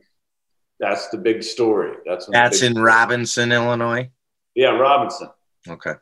that's 0.79 1.09
the 1.09 1.17
big 1.17 1.43
story. 1.43 1.95
That's 2.05 2.27
that's 2.31 2.62
in 2.62 2.73
story. 2.73 2.85
Robinson, 2.85 3.51
Illinois. 3.51 4.09
Yeah, 4.55 4.69
Robinson. 4.69 5.29
Okay. 5.67 5.93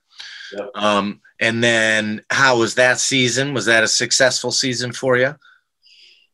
Yep. 0.54 0.70
Um, 0.76 1.22
and 1.40 1.64
then 1.64 2.24
how 2.30 2.60
was 2.60 2.76
that 2.76 3.00
season? 3.00 3.54
Was 3.54 3.66
that 3.66 3.84
a 3.84 3.88
successful 3.88 4.52
season 4.52 4.92
for 4.92 5.18
you? 5.18 5.36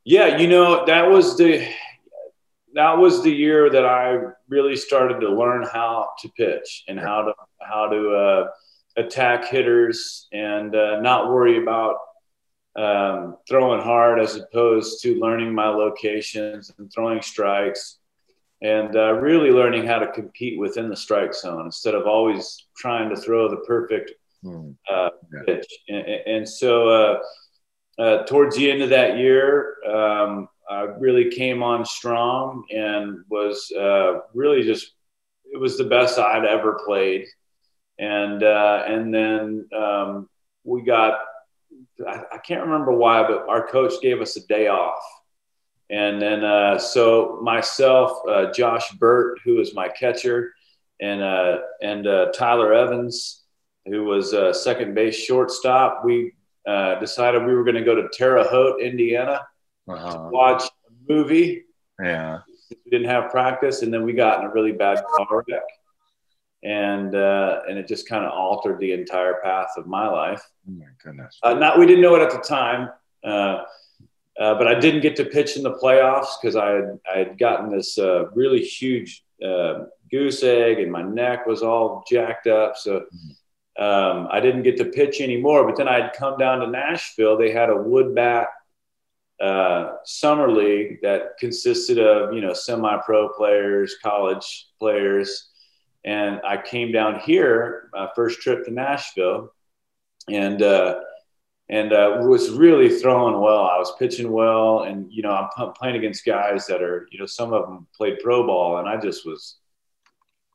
Yeah, 0.04 0.38
you 0.38 0.48
know, 0.48 0.86
that 0.86 1.10
was 1.10 1.38
the 1.38 1.68
that 2.78 2.98
was 2.98 3.24
the 3.24 3.32
year 3.32 3.70
that 3.70 3.86
I 3.86 4.20
really 4.48 4.76
started 4.76 5.20
to 5.22 5.30
learn 5.30 5.64
how 5.64 6.10
to 6.20 6.30
pitch 6.30 6.84
and 6.88 7.00
how 7.00 7.24
to 7.24 7.34
how 7.60 7.88
to 7.90 8.10
uh, 8.10 8.48
attack 8.98 9.50
hitters 9.50 10.28
and 10.32 10.76
uh, 10.76 11.00
not 11.02 11.30
worry 11.30 11.62
about 11.62 11.96
um, 12.78 13.38
throwing 13.50 13.82
hard 13.82 14.20
as 14.20 14.36
opposed 14.36 15.02
to 15.02 15.20
learning 15.20 15.54
my 15.54 15.68
locations 15.68 16.72
and 16.78 16.92
throwing 16.94 17.22
strikes 17.22 17.98
and 18.62 18.96
uh, 18.96 19.14
really 19.14 19.50
learning 19.52 19.86
how 19.86 20.00
to 20.00 20.12
compete 20.12 20.60
within 20.60 20.90
the 20.90 20.96
strike 20.96 21.34
zone 21.34 21.66
instead 21.66 21.96
of 21.96 22.06
always 22.06 22.68
trying 22.78 23.10
to 23.10 23.16
throw 23.16 23.50
the 23.50 23.64
perfect 23.68 24.12
hmm. 24.44 24.72
uh, 24.92 25.10
pitch. 25.46 25.66
And, 25.90 26.06
and 26.06 26.50
so, 26.50 26.88
uh, 26.88 27.20
uh, 28.00 28.24
towards 28.26 28.56
the 28.56 28.70
end 28.70 28.84
of 28.84 28.90
that 28.90 29.18
year, 29.18 29.76
um, 29.88 30.48
I 30.70 30.82
really 30.82 31.30
came 31.32 31.64
on 31.64 31.86
strong 31.86 32.64
and 32.72 33.24
was 33.30 33.72
uh, 33.72 34.20
really 34.34 34.64
just 34.64 34.94
it 35.46 35.60
was 35.60 35.78
the 35.78 35.86
best 35.86 36.20
I'd 36.20 36.46
ever 36.46 36.80
played. 36.86 37.26
And 38.00 38.44
uh, 38.44 38.84
and 38.88 39.14
then 39.14 39.68
um, 39.76 40.30
we 40.64 40.84
got 40.84 41.20
I, 42.08 42.24
I 42.34 42.38
can't 42.38 42.66
remember 42.66 42.92
why, 42.92 43.28
but 43.28 43.48
our 43.48 43.68
coach 43.68 43.94
gave 44.02 44.22
us 44.22 44.36
a 44.36 44.46
day 44.48 44.68
off 44.68 45.02
and 45.90 46.22
then, 46.22 46.44
uh, 46.44 46.78
so 46.78 47.40
myself, 47.42 48.20
uh, 48.28 48.52
Josh 48.52 48.92
Burt, 48.94 49.40
who 49.44 49.56
was 49.56 49.74
my 49.74 49.88
catcher, 49.88 50.54
and 51.00 51.22
uh, 51.22 51.60
and 51.82 52.06
uh, 52.06 52.32
Tyler 52.34 52.74
Evans, 52.74 53.44
who 53.86 54.04
was 54.04 54.36
second 54.62 54.96
base 54.96 55.16
shortstop, 55.16 56.02
we 56.04 56.34
uh, 56.68 57.00
decided 57.00 57.46
we 57.46 57.54
were 57.56 57.64
going 57.64 57.76
to 57.76 57.84
go 57.84 57.96
to 57.96 58.10
Terre 58.12 58.44
Haute, 58.44 58.82
Indiana, 58.82 59.48
uh-huh. 59.88 60.14
to 60.14 60.30
watch 60.30 60.64
a 60.64 61.14
movie. 61.14 61.64
Yeah, 62.02 62.40
we 62.70 62.92
didn't 62.92 63.10
have 63.10 63.32
practice, 63.32 63.82
and 63.82 63.94
then 63.94 64.04
we 64.04 64.14
got 64.14 64.40
in 64.40 64.46
a 64.46 64.54
really 64.54 64.72
bad 64.72 65.04
car 65.16 65.44
wreck, 65.48 65.64
and 66.64 67.16
uh, 67.16 67.62
and 67.68 67.78
it 67.78 67.88
just 67.88 68.08
kind 68.08 68.26
of 68.26 68.32
altered 68.32 68.80
the 68.80 68.92
entire 68.92 69.36
path 69.44 69.70
of 69.78 69.88
my 69.88 70.08
life. 70.08 70.42
Oh 70.68 70.72
my 70.74 70.86
goodness! 71.04 71.40
not 71.44 71.80
we 71.80 71.86
didn't 71.86 72.02
know 72.02 72.16
it 72.16 72.22
at 72.22 72.32
the 72.32 72.40
time. 72.40 72.90
Uh, 74.40 74.54
but 74.54 74.68
I 74.68 74.80
didn't 74.80 75.02
get 75.02 75.16
to 75.16 75.26
pitch 75.26 75.58
in 75.58 75.64
the 75.64 75.74
playoffs 75.74 76.40
because 76.40 76.56
I 76.56 76.70
had, 76.70 77.00
I 77.14 77.18
had 77.18 77.40
gotten 77.40 77.72
this 77.72 77.98
uh, 77.98 78.30
really 78.32 78.64
huge 78.64 79.24
uh, 79.44 79.86
goose 80.12 80.44
egg 80.44 80.80
and 80.80 80.92
my 80.92 81.02
neck 81.02 81.48
was 81.48 81.64
all 81.64 82.04
jacked 82.10 82.46
up. 82.46 82.78
So 82.78 83.06
um, 83.80 84.28
I 84.30 84.40
didn't 84.40 84.64
get 84.64 84.78
to 84.78 84.86
pitch 84.86 85.22
anymore. 85.22 85.66
But 85.66 85.76
then 85.76 85.88
I'd 85.88 86.14
come 86.14 86.38
down 86.38 86.60
to 86.60 86.68
Nashville. 86.68 87.38
They 87.38 87.52
had 87.52 87.70
a 87.70 87.76
wood 87.76 88.14
bat 88.14 88.48
uh, 89.40 89.94
summer 90.04 90.52
league 90.52 91.00
that 91.02 91.38
consisted 91.40 92.00
of, 92.00 92.34
you 92.34 92.42
know, 92.42 92.54
semi 92.54 92.98
pro 93.06 93.30
players, 93.30 93.96
college 94.02 94.68
players. 94.80 95.50
And 96.06 96.42
I 96.46 96.62
came 96.62 96.92
down 96.92 97.20
here, 97.20 97.90
my 97.94 98.10
first 98.16 98.42
trip 98.42 98.66
to 98.66 98.72
Nashville. 98.72 99.54
And, 100.30 100.62
uh, 100.62 101.00
and 101.70 101.92
uh, 101.92 102.20
was 102.22 102.52
really 102.52 102.90
throwing 103.00 103.40
well. 103.42 103.64
I 103.64 103.78
was 103.78 103.94
pitching 104.00 104.32
well, 104.32 104.84
and 104.84 105.12
you 105.12 105.22
know 105.22 105.32
I'm 105.58 105.74
playing 105.74 105.98
against 105.98 106.26
guys 106.26 106.66
that 106.68 106.82
are 106.82 107.08
you 107.12 107.20
know 107.20 107.26
some 107.26 107.54
of 107.54 107.66
them 107.66 107.88
played 107.96 108.20
pro 108.24 108.46
ball, 108.46 108.78
and 108.78 108.88
I 108.88 108.98
just 108.98 109.26
was. 109.26 109.58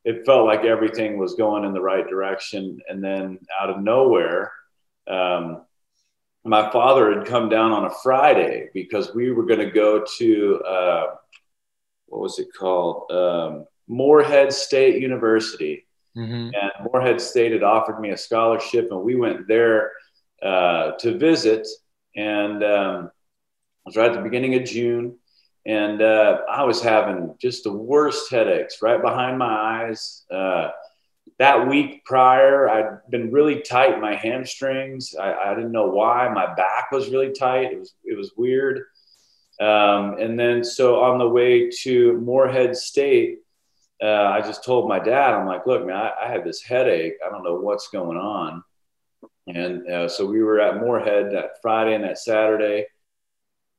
It 0.05 0.25
felt 0.25 0.45
like 0.45 0.65
everything 0.65 1.17
was 1.17 1.35
going 1.35 1.63
in 1.63 1.73
the 1.73 1.81
right 1.81 2.05
direction, 2.07 2.79
and 2.89 3.01
then 3.01 3.39
out 3.61 3.69
of 3.69 3.81
nowhere, 3.81 4.51
um, 5.07 5.61
my 6.45 6.69
father 6.71 7.13
had 7.13 7.27
come 7.27 7.49
down 7.49 7.71
on 7.71 7.85
a 7.85 7.93
Friday 8.03 8.69
because 8.73 9.15
we 9.15 9.31
were 9.31 9.45
going 9.45 9.59
to 9.59 9.71
go 9.71 10.03
to 10.17 10.61
uh, 10.67 11.05
what 12.07 12.21
was 12.21 12.37
it 12.39 12.49
called 12.57 13.09
um, 13.11 13.65
Morehead 13.87 14.51
State 14.51 15.01
University, 15.01 15.85
mm-hmm. 16.17 16.49
and 16.53 16.71
Morehead 16.83 17.21
State 17.21 17.53
had 17.53 17.63
offered 17.63 17.99
me 17.99 18.11
a 18.11 18.17
scholarship, 18.17 18.89
and 18.91 19.01
we 19.01 19.15
went 19.15 19.47
there 19.47 19.91
uh, 20.41 20.91
to 20.99 21.17
visit, 21.17 21.67
and 22.15 22.63
um, 22.63 23.05
it 23.05 23.85
was 23.85 23.95
right 23.95 24.11
at 24.11 24.17
the 24.17 24.21
beginning 24.21 24.55
of 24.55 24.65
June, 24.65 25.17
and 25.65 26.01
uh, 26.01 26.39
I 26.49 26.63
was 26.63 26.81
having 26.81 27.35
just 27.39 27.63
the 27.63 27.73
worst 27.73 28.29
headaches 28.29 28.81
right 28.81 29.01
behind 29.01 29.37
my 29.37 29.85
eyes. 29.87 30.23
That 31.39 31.67
week 31.67 32.05
prior, 32.05 32.69
I'd 32.69 32.99
been 33.09 33.31
really 33.31 33.61
tight 33.61 33.99
my 33.99 34.15
hamstrings. 34.15 35.15
I, 35.19 35.33
I, 35.33 35.55
didn't 35.55 35.71
know 35.71 35.87
why. 35.87 36.29
My 36.29 36.53
back 36.53 36.91
was 36.91 37.09
really 37.09 37.31
tight. 37.31 37.71
It 37.71 37.79
was 37.79 37.95
it 38.03 38.17
was 38.17 38.33
weird. 38.37 38.83
Um, 39.59 40.17
and 40.19 40.39
then 40.39 40.63
so 40.63 41.01
on 41.01 41.17
the 41.19 41.27
way 41.27 41.69
to 41.81 42.13
Morehead 42.13 42.75
State, 42.75 43.39
uh, 44.01 44.07
I 44.07 44.41
just 44.41 44.63
told 44.63 44.89
my 44.89 44.99
dad, 44.99 45.33
I'm 45.33 45.47
like, 45.47 45.65
look, 45.65 45.85
man, 45.85 45.95
I, 45.95 46.11
I 46.23 46.31
have 46.31 46.43
this 46.43 46.61
headache. 46.61 47.13
I 47.25 47.29
don't 47.29 47.43
know 47.43 47.55
what's 47.55 47.87
going 47.89 48.17
on. 48.17 48.63
And 49.47 49.87
uh, 49.89 50.09
so 50.09 50.25
we 50.25 50.41
were 50.41 50.59
at 50.59 50.79
Morehead 50.79 51.31
that 51.31 51.61
Friday 51.61 51.95
and 51.95 52.03
that 52.03 52.17
Saturday. 52.17 52.87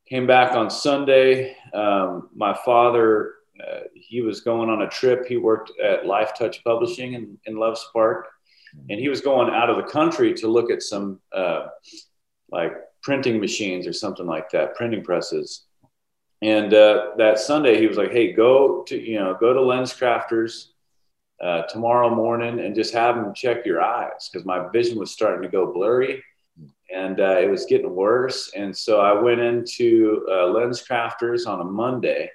Came 0.08 0.26
back 0.26 0.52
on 0.52 0.70
Sunday. 0.70 1.56
Um, 1.72 2.28
my 2.34 2.56
father, 2.64 3.34
uh, 3.60 3.80
he 3.94 4.20
was 4.20 4.40
going 4.40 4.68
on 4.68 4.82
a 4.82 4.88
trip. 4.88 5.26
He 5.26 5.36
worked 5.36 5.72
at 5.82 6.04
Lifetouch 6.04 6.62
Publishing 6.64 7.14
in, 7.14 7.38
in 7.46 7.56
Loves 7.56 7.86
Park, 7.92 8.28
and 8.90 8.98
he 8.98 9.08
was 9.08 9.20
going 9.20 9.54
out 9.54 9.70
of 9.70 9.76
the 9.76 9.90
country 9.90 10.34
to 10.34 10.48
look 10.48 10.70
at 10.70 10.82
some 10.82 11.20
uh, 11.32 11.66
like 12.50 12.72
printing 13.02 13.40
machines 13.40 13.86
or 13.86 13.92
something 13.92 14.26
like 14.26 14.50
that, 14.50 14.74
printing 14.74 15.04
presses. 15.04 15.64
And 16.42 16.74
uh, 16.74 17.12
that 17.16 17.38
Sunday, 17.38 17.78
he 17.78 17.86
was 17.86 17.96
like, 17.96 18.10
"Hey, 18.10 18.32
go 18.32 18.82
to 18.84 19.00
you 19.00 19.18
know 19.18 19.36
go 19.38 19.52
to 19.52 19.60
LensCrafters 19.60 20.68
uh, 21.42 21.62
tomorrow 21.62 22.14
morning 22.14 22.60
and 22.60 22.74
just 22.74 22.92
have 22.92 23.16
them 23.16 23.34
check 23.34 23.64
your 23.64 23.82
eyes 23.82 24.28
because 24.30 24.44
my 24.44 24.68
vision 24.68 24.98
was 24.98 25.10
starting 25.10 25.42
to 25.42 25.48
go 25.48 25.72
blurry 25.72 26.22
and 26.94 27.20
uh, 27.20 27.38
it 27.38 27.50
was 27.50 27.66
getting 27.66 27.94
worse. 27.94 28.52
And 28.54 28.76
so 28.76 29.00
I 29.00 29.12
went 29.20 29.40
into 29.40 30.26
uh, 30.28 30.46
LensCrafters 30.52 31.46
on 31.46 31.60
a 31.60 31.64
Monday. 31.64 32.30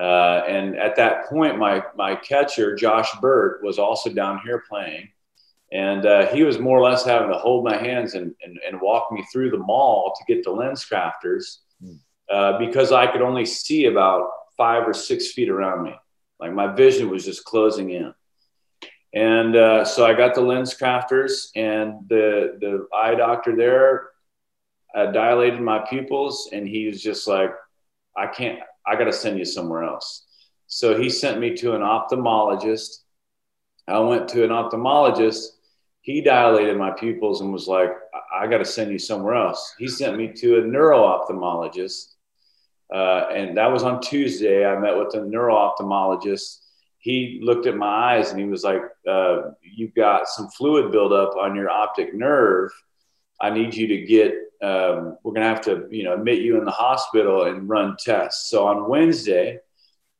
Uh, 0.00 0.44
and 0.48 0.76
at 0.76 0.96
that 0.96 1.26
point, 1.28 1.58
my, 1.58 1.82
my 1.96 2.14
catcher, 2.16 2.74
Josh 2.74 3.08
Burt, 3.20 3.62
was 3.62 3.78
also 3.78 4.10
down 4.10 4.40
here 4.44 4.64
playing. 4.68 5.08
And 5.72 6.06
uh, 6.06 6.26
he 6.28 6.42
was 6.42 6.58
more 6.58 6.78
or 6.78 6.82
less 6.88 7.04
having 7.04 7.30
to 7.30 7.38
hold 7.38 7.64
my 7.64 7.76
hands 7.76 8.14
and, 8.14 8.34
and, 8.42 8.58
and 8.66 8.80
walk 8.80 9.12
me 9.12 9.24
through 9.32 9.50
the 9.50 9.58
mall 9.58 10.14
to 10.16 10.34
get 10.34 10.42
to 10.44 10.50
LensCrafters 10.50 11.58
uh, 12.30 12.58
because 12.58 12.92
I 12.92 13.06
could 13.06 13.22
only 13.22 13.44
see 13.44 13.86
about 13.86 14.28
five 14.56 14.86
or 14.86 14.94
six 14.94 15.32
feet 15.32 15.48
around 15.48 15.84
me. 15.84 15.94
Like 16.38 16.52
my 16.54 16.68
vision 16.68 17.10
was 17.10 17.24
just 17.24 17.44
closing 17.44 17.90
in. 17.90 18.14
And 19.12 19.56
uh, 19.56 19.84
so 19.84 20.06
I 20.06 20.14
got 20.14 20.34
the 20.34 20.40
LensCrafters, 20.40 21.48
and 21.56 22.08
the 22.08 22.56
the 22.60 22.86
eye 22.94 23.16
doctor 23.16 23.56
there 23.56 24.10
uh, 24.94 25.10
dilated 25.10 25.60
my 25.60 25.80
pupils, 25.80 26.48
and 26.52 26.66
he 26.68 26.86
was 26.86 27.02
just 27.02 27.26
like, 27.26 27.50
"I 28.16 28.26
can't. 28.26 28.58
I 28.86 28.96
got 28.96 29.04
to 29.04 29.12
send 29.12 29.38
you 29.38 29.44
somewhere 29.44 29.84
else." 29.84 30.26
So 30.66 30.96
he 30.98 31.08
sent 31.10 31.40
me 31.40 31.54
to 31.56 31.74
an 31.74 31.82
ophthalmologist. 31.82 33.02
I 33.88 33.98
went 33.98 34.28
to 34.30 34.44
an 34.44 34.50
ophthalmologist. 34.50 35.44
He 36.02 36.20
dilated 36.20 36.76
my 36.76 36.92
pupils 36.92 37.40
and 37.40 37.52
was 37.52 37.66
like, 37.66 37.90
"I, 38.14 38.44
I 38.44 38.46
got 38.46 38.58
to 38.58 38.64
send 38.64 38.90
you 38.90 38.98
somewhere 38.98 39.34
else." 39.34 39.74
He 39.78 39.88
sent 39.88 40.16
me 40.16 40.32
to 40.34 40.58
a 40.60 40.66
neuro 40.66 40.98
ophthalmologist, 41.00 42.14
uh, 42.94 43.28
and 43.32 43.56
that 43.56 43.72
was 43.72 43.82
on 43.82 44.00
Tuesday. 44.00 44.64
I 44.64 44.78
met 44.78 44.96
with 44.96 45.14
a 45.14 45.24
neuro 45.24 45.54
ophthalmologist 45.54 46.58
he 47.00 47.40
looked 47.42 47.66
at 47.66 47.76
my 47.76 48.14
eyes 48.16 48.30
and 48.30 48.38
he 48.38 48.46
was 48.46 48.62
like, 48.62 48.82
uh, 49.08 49.52
"You've 49.62 49.94
got 49.94 50.28
some 50.28 50.48
fluid 50.48 50.92
buildup 50.92 51.34
on 51.34 51.56
your 51.56 51.70
optic 51.70 52.14
nerve. 52.14 52.70
I 53.40 53.50
need 53.50 53.74
you 53.74 53.86
to 53.88 54.00
get. 54.02 54.34
Um, 54.62 55.16
we're 55.22 55.32
gonna 55.32 55.48
have 55.48 55.62
to, 55.62 55.86
you 55.90 56.04
know, 56.04 56.14
admit 56.14 56.40
you 56.40 56.58
in 56.58 56.64
the 56.64 56.70
hospital 56.70 57.44
and 57.44 57.68
run 57.68 57.96
tests." 57.98 58.50
So 58.50 58.66
on 58.66 58.88
Wednesday, 58.88 59.58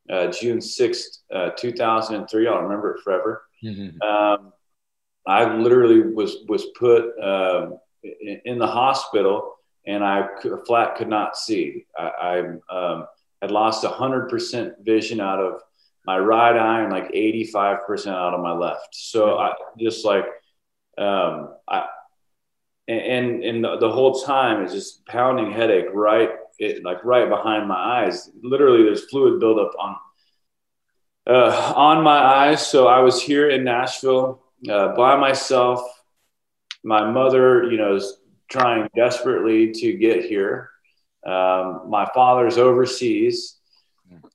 uh, 0.08 0.28
June 0.28 0.60
sixth, 0.60 1.22
uh, 1.34 1.50
two 1.50 1.72
thousand 1.72 2.16
and 2.16 2.30
three, 2.30 2.48
I'll 2.48 2.62
remember 2.62 2.96
it 2.96 3.02
forever. 3.02 3.42
Mm-hmm. 3.62 4.00
Um, 4.02 4.52
I 5.26 5.54
literally 5.54 6.00
was 6.00 6.38
was 6.48 6.66
put 6.78 7.18
um, 7.22 7.78
in, 8.02 8.40
in, 8.44 8.58
the 8.58 8.66
hospital, 8.66 9.56
and 9.86 10.02
I 10.02 10.28
flat 10.66 10.96
could 10.96 11.08
not 11.08 11.36
see. 11.36 11.86
I, 11.98 12.48
I 12.70 12.74
um, 12.74 13.06
had 13.42 13.50
lost 13.50 13.84
hundred 13.84 14.30
percent 14.30 14.74
vision 14.82 15.20
out 15.20 15.38
of 15.38 15.60
my 16.06 16.18
right 16.18 16.56
eye 16.56 16.82
and 16.82 16.92
like 16.92 17.10
85% 17.12 18.08
out 18.08 18.34
of 18.34 18.40
my 18.40 18.52
left. 18.52 18.88
So 18.92 19.38
I 19.38 19.52
just 19.78 20.04
like, 20.04 20.24
um, 20.98 21.54
I, 21.68 21.86
and, 22.90 23.44
and 23.44 23.64
the, 23.64 23.76
the 23.78 23.90
whole 23.90 24.22
time 24.22 24.64
is 24.64 24.72
just 24.72 25.06
pounding 25.06 25.52
headache, 25.52 25.86
right? 25.92 26.30
It, 26.58 26.84
like 26.84 27.04
right 27.04 27.28
behind 27.28 27.68
my 27.68 28.04
eyes. 28.04 28.30
Literally 28.42 28.82
there's 28.82 29.04
fluid 29.04 29.40
buildup 29.40 29.72
on, 29.78 29.96
uh, 31.26 31.72
on 31.76 32.02
my 32.04 32.18
eyes. 32.18 32.66
So 32.66 32.86
I 32.86 33.00
was 33.00 33.22
here 33.22 33.48
in 33.48 33.64
Nashville 33.64 34.42
uh, 34.68 34.94
by 34.94 35.16
myself. 35.16 35.80
My 36.84 37.10
mother, 37.10 37.70
you 37.70 37.76
know, 37.76 37.96
is 37.96 38.18
trying 38.50 38.88
desperately 38.94 39.72
to 39.72 39.92
get 39.94 40.24
here. 40.24 40.70
Um, 41.26 41.88
my 41.88 42.08
father's 42.14 42.58
overseas 42.58 43.60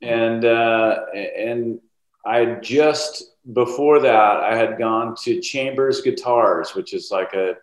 and 0.01 0.45
uh, 0.45 1.05
and 1.13 1.79
I 2.25 2.45
just 2.62 3.24
before 3.53 4.00
that 4.00 4.38
I 4.38 4.55
had 4.55 4.77
gone 4.77 5.15
to 5.24 5.41
Chambers 5.41 6.01
Guitars, 6.01 6.75
which 6.75 6.93
is 6.93 7.09
like 7.12 7.33
a 7.33 7.55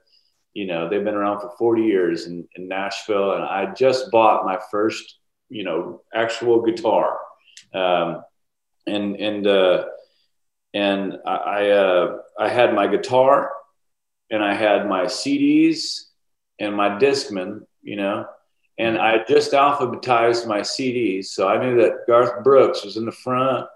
you 0.54 0.66
know 0.66 0.88
they've 0.88 1.04
been 1.04 1.14
around 1.14 1.40
for 1.40 1.52
40 1.59 1.82
years 1.82 2.26
in, 2.26 2.47
in 2.56 2.68
Nashville, 2.68 3.32
and 3.32 3.45
I 3.45 3.73
just 3.75 4.10
bought 4.10 4.45
my 4.45 4.58
first 4.71 5.19
you 5.49 5.65
know 5.65 6.02
actual 6.15 6.62
guitar, 6.62 7.19
um, 7.75 8.23
and 8.86 9.17
and 9.17 9.47
uh, 9.47 9.84
and 10.75 11.19
I 11.26 11.34
I, 11.34 11.71
uh, 11.71 12.19
I 12.38 12.49
had 12.49 12.75
my 12.75 12.86
guitar, 12.86 13.52
and 14.30 14.43
I 14.43 14.54
had 14.54 14.88
my 14.88 15.04
CDs 15.04 16.04
and 16.58 16.76
my 16.76 16.91
Discman, 16.91 17.60
you 17.82 17.97
know, 17.97 18.26
and 18.78 18.99
I 18.99 19.25
just 19.28 19.52
alphabetized 19.52 20.47
my 20.47 20.60
CDs, 20.60 21.26
so 21.26 21.49
I 21.49 21.62
knew 21.62 21.76
that 21.82 22.06
Garth 22.06 22.43
Brooks 22.43 22.84
was 22.84 22.97
in 22.97 23.04
the 23.04 23.12
front. 23.12 23.67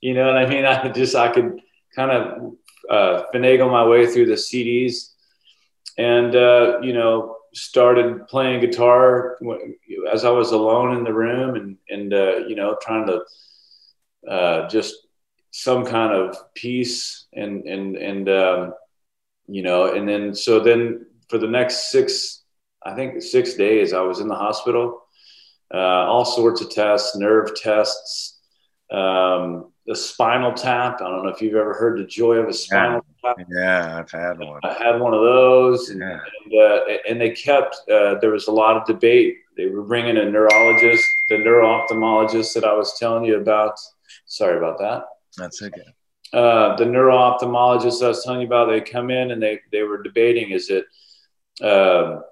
You 0.00 0.14
know 0.14 0.26
what 0.26 0.36
I 0.36 0.46
mean? 0.46 0.64
I 0.66 0.88
just 0.88 1.14
I 1.14 1.32
could 1.32 1.60
kind 1.94 2.10
of 2.10 2.52
uh, 2.90 3.24
finagle 3.34 3.70
my 3.70 3.84
way 3.86 4.06
through 4.06 4.26
the 4.26 4.34
CDs, 4.34 5.12
and 5.98 6.34
uh, 6.34 6.80
you 6.82 6.92
know 6.92 7.36
started 7.54 8.26
playing 8.28 8.60
guitar 8.60 9.38
as 10.12 10.24
I 10.24 10.30
was 10.30 10.52
alone 10.52 10.96
in 10.96 11.04
the 11.04 11.14
room, 11.14 11.56
and 11.56 11.76
and 11.88 12.12
uh, 12.12 12.38
you 12.46 12.56
know 12.56 12.76
trying 12.80 13.06
to 13.06 14.30
uh, 14.30 14.68
just 14.68 14.94
some 15.50 15.84
kind 15.86 16.12
of 16.12 16.36
peace 16.54 17.26
and 17.32 17.64
and 17.64 17.96
and 17.96 18.28
um, 18.28 18.74
you 19.46 19.62
know, 19.62 19.94
and 19.94 20.08
then 20.08 20.34
so 20.34 20.60
then 20.60 21.06
for 21.28 21.38
the 21.38 21.46
next 21.46 21.90
six 21.90 22.42
I 22.86 22.94
think 22.94 23.20
six 23.20 23.54
days 23.54 23.92
I 23.92 24.00
was 24.02 24.20
in 24.20 24.28
the 24.28 24.34
hospital, 24.34 25.02
uh, 25.74 25.78
all 25.78 26.24
sorts 26.24 26.60
of 26.60 26.70
tests, 26.70 27.16
nerve 27.16 27.50
tests, 27.60 28.35
um, 28.90 29.72
the 29.86 29.94
spinal 29.94 30.52
tap. 30.52 31.00
I 31.00 31.08
don't 31.08 31.24
know 31.24 31.30
if 31.30 31.40
you've 31.40 31.54
ever 31.54 31.74
heard 31.74 31.98
the 31.98 32.04
joy 32.04 32.34
of 32.36 32.48
a 32.48 32.52
spinal 32.52 33.04
yeah. 33.24 33.34
tap. 33.34 33.46
Yeah, 33.48 33.98
I've 33.98 34.10
had 34.10 34.38
one. 34.38 34.60
I 34.64 34.72
had 34.72 35.00
one 35.00 35.14
of 35.14 35.20
those, 35.20 35.90
and, 35.90 36.00
yeah. 36.00 36.18
and, 36.44 36.60
uh, 36.60 36.80
and 37.08 37.20
they 37.20 37.30
kept. 37.30 37.76
Uh, 37.90 38.16
there 38.20 38.30
was 38.30 38.48
a 38.48 38.52
lot 38.52 38.76
of 38.76 38.86
debate. 38.86 39.36
They 39.56 39.66
were 39.66 39.82
bringing 39.82 40.16
a 40.18 40.30
neurologist, 40.30 41.04
the 41.28 41.38
neuro 41.38 41.66
ophthalmologist 41.66 42.52
that 42.54 42.64
I 42.64 42.74
was 42.74 42.98
telling 42.98 43.24
you 43.24 43.36
about. 43.40 43.78
Sorry 44.26 44.58
about 44.58 44.78
that. 44.78 45.04
That's 45.36 45.62
okay. 45.62 45.80
Uh, 46.32 46.76
the 46.76 46.84
neuro 46.84 47.16
ophthalmologist 47.16 48.04
I 48.04 48.08
was 48.08 48.24
telling 48.24 48.40
you 48.40 48.46
about, 48.46 48.66
they 48.66 48.80
come 48.80 49.10
in 49.10 49.30
and 49.30 49.42
they 49.42 49.60
they 49.72 49.82
were 49.82 50.02
debating: 50.02 50.50
is 50.50 50.70
it 50.70 50.84
um, 51.62 52.22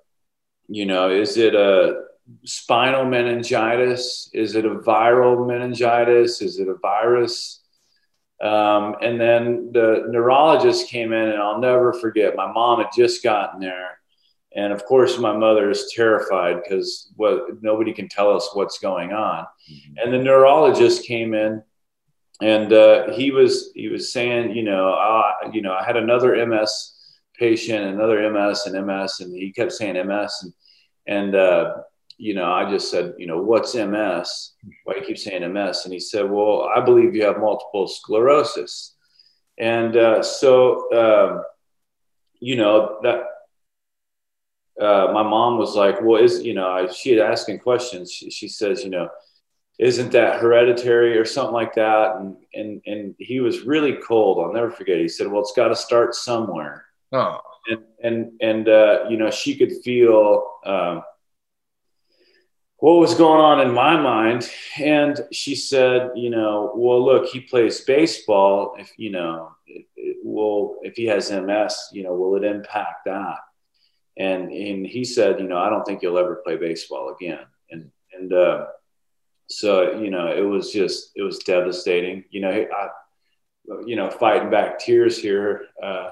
you 0.69 0.87
know, 0.87 1.11
is 1.11 1.37
it 1.37 1.55
a 1.55 2.05
spinal 2.45 3.05
meningitis? 3.05 4.31
Is 4.33 4.55
it 4.55 4.65
a 4.65 4.77
viral 4.77 5.47
meningitis? 5.47 6.41
Is 6.41 6.59
it 6.59 6.69
a 6.69 6.75
virus? 6.75 7.61
Um, 8.41 8.97
and 9.01 9.21
then 9.21 9.71
the 9.73 10.07
neurologist 10.09 10.89
came 10.89 11.13
in, 11.13 11.29
and 11.31 11.41
I'll 11.41 11.61
never 11.61 11.93
forget. 11.93 12.37
My 12.37 12.51
mom 12.51 12.81
had 12.81 12.91
just 12.95 13.23
gotten 13.23 13.61
there, 13.61 13.99
and 14.55 14.73
of 14.73 14.85
course, 14.85 15.19
my 15.19 15.37
mother 15.37 15.71
is 15.71 15.93
terrified 15.95 16.63
because 16.63 17.13
what 17.17 17.63
nobody 17.63 17.93
can 17.93 18.09
tell 18.09 18.35
us 18.35 18.51
what's 18.53 18.79
going 18.79 19.13
on. 19.13 19.45
Mm-hmm. 19.71 19.95
And 19.99 20.13
the 20.13 20.19
neurologist 20.19 21.07
came 21.07 21.33
in, 21.33 21.63
and 22.43 22.73
uh, 22.73 23.13
he 23.13 23.31
was 23.31 23.71
he 23.75 23.89
was 23.89 24.13
saying, 24.13 24.55
you 24.55 24.65
know, 24.65 24.93
uh, 24.93 25.51
you 25.53 25.63
know, 25.63 25.73
I 25.73 25.85
had 25.85 25.97
another 25.97 26.45
MS 26.47 26.93
patient, 27.39 27.85
another 27.85 28.31
MS 28.31 28.67
and 28.67 28.87
MS, 28.87 29.21
and 29.21 29.35
he 29.35 29.53
kept 29.53 29.73
saying 29.73 29.95
MS, 30.07 30.41
and 30.43 30.53
and 31.07 31.35
uh, 31.35 31.75
you 32.17 32.35
know, 32.35 32.51
I 32.53 32.71
just 32.71 32.91
said, 32.91 33.15
you 33.19 33.27
know, 33.27 33.43
what's 33.43 33.75
MS? 33.75 34.53
Why 34.85 34.95
do 34.95 35.01
you 35.01 35.07
keep 35.07 35.19
saying 35.19 35.53
MS? 35.53 35.83
And 35.85 35.93
he 35.93 36.01
said, 36.01 36.31
well, 36.31 36.71
I 36.75 36.81
believe 36.81 37.15
you 37.15 37.25
have 37.25 37.39
multiple 37.39 37.89
sclerosis, 37.89 38.95
and 39.59 39.97
uh, 39.97 40.23
so 40.23 40.93
um, 40.93 41.45
you 42.41 42.57
know 42.57 42.99
that. 43.03 43.25
Uh, 44.81 45.13
my 45.15 45.23
mom 45.23 45.57
was 45.57 45.77
like, 45.77 46.03
"Well, 46.03 46.21
is 46.21 46.43
you 46.43 46.53
know?" 46.53 46.69
I, 46.69 46.89
she 46.89 47.13
had 47.13 47.21
asking 47.21 47.61
questions. 47.61 48.11
She, 48.11 48.29
she 48.29 48.49
says, 48.49 48.83
"You 48.83 48.91
know, 48.91 49.09
isn't 49.79 50.11
that 50.11 50.41
hereditary 50.41 51.17
or 51.17 51.25
something 51.25 51.55
like 51.55 51.77
that?" 51.77 52.17
And 52.17 52.37
and 52.55 52.83
and 52.85 53.15
he 53.21 53.39
was 53.39 53.61
really 53.61 53.93
cold. 54.05 54.45
I'll 54.45 54.53
never 54.53 54.73
forget. 54.73 54.99
He 54.99 55.07
said, 55.07 55.29
"Well, 55.29 55.43
it's 55.43 55.53
got 55.55 55.69
to 55.69 55.77
start 55.77 56.17
somewhere." 56.17 56.87
Oh. 57.13 57.41
And 57.69 57.83
and 58.03 58.33
and 58.41 58.69
uh, 58.69 59.05
you 59.09 59.17
know, 59.17 59.31
she 59.31 59.55
could 59.55 59.73
feel 59.85 60.45
um, 60.67 61.05
what 62.85 63.01
was 63.01 63.15
going 63.15 63.41
on 63.41 63.67
in 63.67 63.73
my 63.73 63.99
mind, 63.99 64.47
and 64.79 65.19
she 65.33 65.55
said, 65.55 66.11
you 66.17 66.29
know, 66.29 66.71
well, 66.77 67.03
look, 67.03 67.25
he 67.25 67.41
plays 67.41 67.81
baseball. 67.81 68.77
If 68.79 68.93
you 68.99 69.09
know, 69.09 69.53
it, 69.67 69.87
it, 69.97 70.19
well, 70.23 70.77
if 70.83 70.95
he 70.95 71.07
has 71.07 71.33
MS, 71.33 71.89
you 71.93 72.03
know, 72.03 72.15
will 72.15 72.37
it 72.37 72.45
impact 72.45 73.07
that? 73.07 73.39
And 74.19 74.53
and 74.53 74.87
he 74.87 75.03
said, 75.03 75.41
you 75.41 75.49
know, 75.49 75.57
I 75.57 75.71
don't 75.71 75.87
think 75.87 76.03
you'll 76.03 76.19
ever 76.19 76.43
play 76.45 76.57
baseball 76.57 77.17
again. 77.19 77.47
And 77.71 77.91
and 78.13 78.31
uh, 78.35 78.67
so 79.47 79.99
you 79.99 80.11
know, 80.11 80.31
it 80.31 80.43
was 80.43 80.71
just 80.71 81.13
it 81.17 81.23
was 81.23 81.39
devastating. 81.39 82.25
You 82.29 82.43
know, 82.43 82.51
I, 82.51 82.89
you 83.87 83.97
know, 83.97 84.11
fighting 84.11 84.51
back 84.51 84.79
tears 84.79 85.17
here. 85.17 85.69
Uh, 85.83 86.11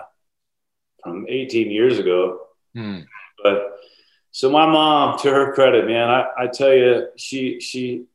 from 1.02 1.26
18 1.28 1.70
years 1.70 1.98
ago. 1.98 2.46
Hmm. 2.74 3.00
But 3.42 3.72
so 4.32 4.50
my 4.50 4.66
mom, 4.66 5.18
to 5.18 5.30
her 5.30 5.52
credit, 5.52 5.86
man, 5.86 6.08
I, 6.08 6.24
I 6.38 6.46
tell 6.46 6.72
you, 6.72 7.08
she 7.16 7.60
she 7.60 8.06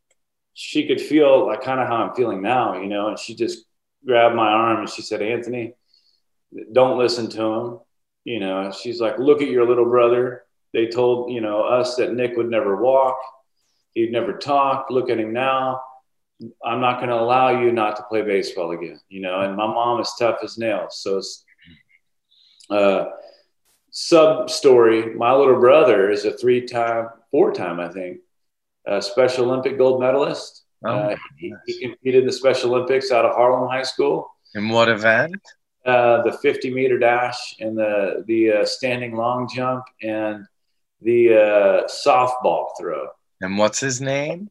she 0.56 0.88
could 0.88 1.00
feel 1.00 1.46
like 1.46 1.62
kind 1.62 1.80
of 1.80 1.88
how 1.88 1.98
I'm 1.98 2.16
feeling 2.16 2.42
now, 2.42 2.82
you 2.82 2.88
know, 2.88 3.10
and 3.10 3.20
she 3.20 3.36
just 3.36 3.66
grabbed 4.04 4.36
my 4.36 4.48
arm 4.48 4.80
and 4.80 4.90
she 4.90 5.04
said, 5.04 5.22
Anthony, 5.22 5.74
don't 6.72 6.98
listen 6.98 7.30
to 7.30 7.42
him. 7.44 7.80
You 8.24 8.40
know, 8.40 8.72
she's 8.72 9.00
like, 9.00 9.20
look 9.20 9.44
at 9.44 9.50
your 9.50 9.68
little 9.68 9.86
brother. 9.86 10.44
They 10.74 10.88
told, 10.88 11.32
you 11.32 11.42
know, 11.42 11.62
us 11.62 11.96
that 11.98 12.14
Nick 12.14 12.36
would 12.36 12.50
never 12.50 12.76
walk. 12.76 13.18
He'd 13.94 14.12
never 14.12 14.34
talk. 14.34 14.88
Look 14.90 15.12
at 15.12 15.20
him 15.20 15.32
now. 15.32 15.82
I'm 16.66 16.82
not 16.82 16.98
going 16.98 17.10
to 17.10 17.20
allow 17.20 17.62
you 17.62 17.72
not 17.72 17.96
to 17.98 18.04
play 18.04 18.24
baseball 18.24 18.72
again, 18.72 19.00
you 19.10 19.22
know, 19.22 19.42
and 19.42 19.56
my 19.56 19.68
mom 19.68 20.00
is 20.02 20.12
tough 20.18 20.40
as 20.44 20.58
nails. 20.58 21.00
So 21.00 21.22
uh, 22.76 23.06
sub 23.98 24.48
story. 24.48 25.16
My 25.16 25.34
little 25.34 25.60
brother 25.60 26.12
is 26.12 26.24
a 26.24 26.38
three 26.38 26.62
time, 26.62 27.08
four 27.32 27.52
time, 27.52 27.80
I 27.80 27.90
think, 27.90 28.20
uh, 28.88 29.02
Special 29.02 29.46
Olympic 29.46 29.76
gold 29.76 30.00
medalist. 30.00 30.66
Oh, 30.86 30.92
uh, 30.92 31.16
he, 31.36 31.52
he, 31.66 31.80
competed 31.80 32.22
in 32.22 32.28
the 32.28 32.32
Special 32.32 32.76
Olympics 32.76 33.12
out 33.12 33.26
of 33.26 33.36
Harlem 33.36 33.68
High 33.68 33.82
School. 33.82 34.30
In 34.54 34.70
what 34.70 34.88
event? 34.88 35.42
Uh, 35.84 36.22
the 36.22 36.32
50 36.32 36.72
meter 36.72 37.00
dash 37.00 37.56
and 37.60 37.76
the 37.76 38.24
the 38.28 38.52
uh, 38.52 38.66
standing 38.66 39.16
long 39.16 39.50
jump 39.54 39.86
and 40.04 40.46
the 41.02 41.34
uh, 41.34 41.88
softball 41.88 42.68
throw. 42.80 43.08
And 43.42 43.58
what's 43.58 43.80
his 43.80 44.00
name? 44.00 44.50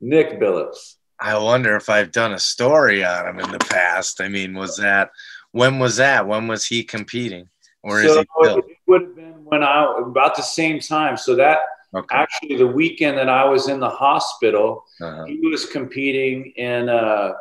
Nick 0.00 0.38
Billups. 0.38 0.96
I 1.18 1.36
wonder 1.36 1.74
if 1.74 1.88
I've 1.88 2.12
done 2.12 2.32
a 2.32 2.38
story 2.38 3.04
on 3.04 3.26
him 3.26 3.40
in 3.40 3.50
the 3.50 3.58
past. 3.58 4.20
I 4.20 4.28
mean, 4.28 4.54
was 4.54 4.76
that 4.76 5.10
when 5.50 5.80
was 5.80 5.96
that? 5.96 6.28
When 6.28 6.46
was 6.46 6.64
he 6.64 6.84
competing? 6.84 7.48
Or 7.82 8.02
so 8.02 8.08
is 8.08 8.16
he 8.16 8.26
still? 8.40 8.58
It 8.58 8.64
would 8.86 9.02
have 9.02 9.16
been 9.16 9.44
when 9.44 9.62
I 9.62 10.00
about 10.04 10.36
the 10.36 10.42
same 10.42 10.80
time. 10.80 11.16
So 11.16 11.34
that 11.36 11.58
okay. 11.94 12.14
actually 12.14 12.56
the 12.56 12.66
weekend 12.66 13.18
that 13.18 13.28
I 13.28 13.44
was 13.44 13.68
in 13.68 13.80
the 13.80 13.90
hospital, 13.90 14.84
uh-huh. 15.00 15.24
he 15.26 15.40
was 15.46 15.66
competing 15.66 16.52
in 16.56 16.88
uh 16.88 17.32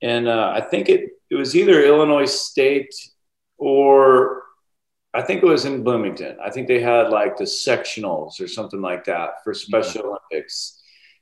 in 0.00 0.28
uh, 0.28 0.52
I 0.54 0.60
think 0.60 0.88
it 0.88 1.10
it 1.30 1.34
was 1.34 1.56
either 1.56 1.82
Illinois 1.82 2.30
State 2.30 2.94
or 3.56 4.42
I 5.14 5.22
think 5.22 5.42
it 5.42 5.46
was 5.46 5.64
in 5.64 5.82
Bloomington. 5.82 6.36
I 6.44 6.50
think 6.50 6.68
they 6.68 6.80
had 6.80 7.10
like 7.10 7.36
the 7.36 7.44
sectionals 7.44 8.40
or 8.40 8.48
something 8.48 8.80
like 8.80 9.04
that 9.04 9.42
for 9.42 9.54
Special 9.54 10.02
mm-hmm. 10.02 10.16
Olympics. 10.32 10.80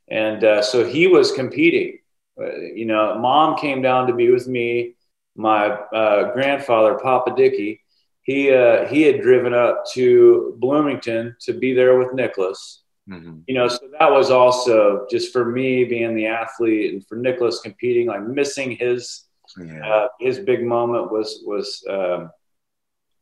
And 0.09 0.45
uh, 0.45 0.63
so 0.63 0.85
he 0.85 1.07
was 1.07 1.33
competing. 1.33 1.99
You 2.39 2.85
know, 2.85 3.19
mom 3.19 3.57
came 3.57 3.83
down 3.83 4.07
to 4.09 4.13
be 4.13 4.31
with 4.31 4.47
me. 4.47 4.97
My 5.37 5.69
uh, 5.69 6.33
grandfather, 6.33 6.99
Papa 7.03 7.35
Dickey, 7.37 7.81
he 8.27 8.53
uh, 8.53 8.87
he 8.89 9.03
had 9.03 9.23
driven 9.23 9.55
up 9.55 9.85
to 9.93 10.57
Bloomington 10.59 11.37
to 11.43 11.53
be 11.53 11.73
there 11.73 11.97
with 11.97 12.13
Nicholas. 12.13 12.83
Mm-hmm. 13.09 13.39
You 13.47 13.55
know, 13.55 13.69
so 13.69 13.79
that 13.99 14.11
was 14.11 14.33
also 14.33 15.07
just 15.09 15.33
for 15.33 15.45
me 15.45 15.85
being 15.85 16.17
the 16.17 16.27
athlete 16.27 16.93
and 16.93 17.07
for 17.07 17.15
Nicholas 17.15 17.61
competing, 17.61 18.09
like 18.09 18.23
missing 18.23 18.73
his 18.73 19.27
yeah. 19.57 19.87
uh, 19.87 20.09
his 20.19 20.41
big 20.41 20.65
moment 20.65 21.13
was 21.13 21.41
was 21.47 21.85
um, 21.89 22.31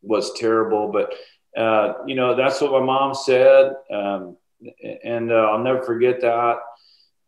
was 0.00 0.32
terrible. 0.38 0.90
But 0.90 1.12
uh, 1.54 2.04
you 2.06 2.14
know, 2.14 2.34
that's 2.34 2.62
what 2.62 2.72
my 2.72 2.80
mom 2.80 3.14
said, 3.14 3.74
um, 3.92 4.38
and 5.04 5.30
uh, 5.30 5.50
I'll 5.50 5.62
never 5.62 5.82
forget 5.82 6.22
that. 6.22 6.56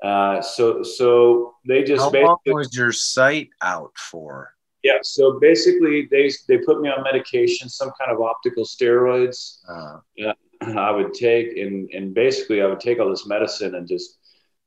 Uh, 0.02 0.40
so 0.40 0.82
so 0.82 1.56
they 1.68 1.84
just 1.84 2.02
how 2.02 2.22
long 2.22 2.38
was 2.46 2.74
your 2.74 2.92
sight 2.92 3.50
out 3.60 3.92
for? 3.98 4.55
Yeah, 4.86 4.98
so 5.02 5.40
basically 5.40 6.06
they 6.12 6.30
they 6.46 6.58
put 6.58 6.80
me 6.80 6.88
on 6.88 7.02
medication, 7.02 7.68
some 7.68 7.90
kind 7.98 8.12
of 8.12 8.20
optical 8.20 8.64
steroids. 8.64 9.58
Uh, 9.68 9.98
yeah, 10.16 10.32
I 10.60 10.92
would 10.92 11.12
take, 11.12 11.56
and 11.56 11.90
and 11.90 12.14
basically 12.14 12.62
I 12.62 12.66
would 12.66 12.78
take 12.78 13.00
all 13.00 13.10
this 13.10 13.26
medicine 13.26 13.74
and 13.74 13.88
just 13.88 14.16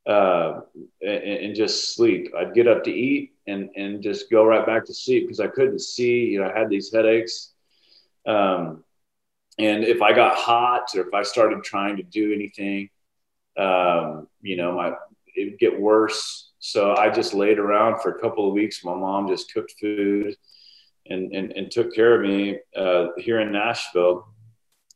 uh, 0.05 0.59
and, 1.01 1.23
and, 1.43 1.55
just 1.55 1.95
sleep. 1.95 2.33
I'd 2.37 2.53
get 2.53 2.67
up 2.67 2.83
to 2.83 2.91
eat 2.91 3.31
and 3.47 3.69
and 3.77 4.03
just 4.03 4.29
go 4.29 4.43
right 4.43 4.65
back 4.65 4.83
to 4.87 4.93
sleep 4.93 5.23
because 5.23 5.39
I 5.39 5.47
couldn't 5.47 5.79
see. 5.79 6.25
You 6.25 6.41
know, 6.41 6.49
I 6.49 6.59
had 6.59 6.69
these 6.69 6.91
headaches. 6.93 7.53
Um, 8.25 8.83
and 9.57 9.85
if 9.85 10.01
I 10.01 10.11
got 10.11 10.35
hot 10.35 10.89
or 10.95 11.07
if 11.07 11.13
I 11.13 11.23
started 11.23 11.63
trying 11.63 11.95
to 11.95 12.03
do 12.03 12.33
anything, 12.33 12.89
um, 13.57 14.27
you 14.41 14.57
know, 14.57 14.75
my 14.75 14.91
it 15.33 15.51
would 15.51 15.59
get 15.59 15.79
worse. 15.79 16.48
So 16.59 16.95
I 16.95 17.09
just 17.09 17.33
laid 17.33 17.57
around 17.57 18.01
for 18.01 18.11
a 18.11 18.19
couple 18.19 18.47
of 18.47 18.53
weeks. 18.53 18.83
My 18.83 18.93
mom 18.93 19.27
just 19.27 19.53
cooked 19.53 19.73
food 19.79 20.35
and, 21.07 21.33
and, 21.33 21.51
and 21.53 21.71
took 21.71 21.93
care 21.93 22.15
of 22.15 22.21
me 22.21 22.59
uh, 22.75 23.07
here 23.17 23.39
in 23.39 23.51
Nashville. 23.51 24.27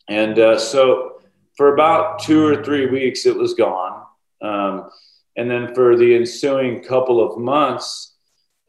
And 0.10 0.38
uh, 0.38 0.60
so 0.60 1.22
for 1.56 1.74
about 1.74 2.20
two 2.20 2.46
or 2.46 2.64
three 2.64 2.88
weeks, 2.88 3.26
it 3.26 3.36
was 3.36 3.54
gone. 3.54 4.04
Um, 4.42 4.90
and 5.38 5.50
then 5.50 5.74
for 5.74 5.96
the 5.96 6.16
ensuing 6.16 6.84
couple 6.84 7.22
of 7.22 7.40
months 7.40 8.16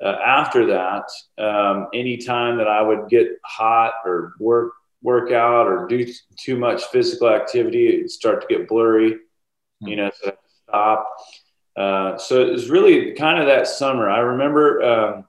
uh, 0.02 0.16
after 0.24 0.66
that, 0.66 1.10
um, 1.38 1.88
anytime 1.92 2.58
that 2.58 2.68
I 2.68 2.80
would 2.80 3.08
get 3.08 3.28
hot 3.44 3.94
or 4.04 4.34
work 4.38 4.72
work 5.02 5.32
out 5.32 5.66
or 5.66 5.86
do 5.86 6.10
too 6.38 6.56
much 6.56 6.84
physical 6.84 7.28
activity, 7.28 7.88
it'd 7.88 8.10
start 8.10 8.40
to 8.40 8.46
get 8.46 8.66
blurry. 8.66 9.16
You 9.80 9.96
know, 9.96 10.10
so 10.22 10.32
stop. 10.66 11.06
Uh, 11.76 12.16
so 12.18 12.40
it 12.40 12.52
was 12.52 12.70
really 12.70 13.12
kind 13.12 13.38
of 13.38 13.46
that 13.46 13.66
summer. 13.66 14.08
I 14.08 14.20
remember, 14.20 14.82
um, 14.82 15.24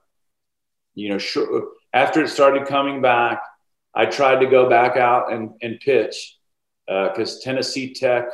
you 0.93 1.10
know, 1.10 1.17
sh- 1.17 1.38
after 1.93 2.23
it 2.23 2.29
started 2.29 2.67
coming 2.67 3.01
back, 3.01 3.41
I 3.93 4.05
tried 4.05 4.41
to 4.41 4.45
go 4.45 4.69
back 4.69 4.97
out 4.97 5.31
and, 5.31 5.53
and 5.62 5.79
pitch 5.79 6.38
because 6.86 7.38
uh, 7.38 7.39
Tennessee 7.41 7.93
Tech 7.93 8.25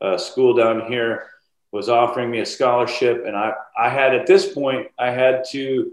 uh, 0.00 0.18
school 0.18 0.54
down 0.54 0.90
here 0.90 1.28
was 1.70 1.88
offering 1.88 2.30
me 2.30 2.40
a 2.40 2.46
scholarship, 2.46 3.24
and 3.26 3.36
I 3.36 3.52
I 3.76 3.88
had 3.88 4.14
at 4.14 4.26
this 4.26 4.52
point 4.52 4.88
I 4.98 5.10
had 5.10 5.44
to 5.50 5.92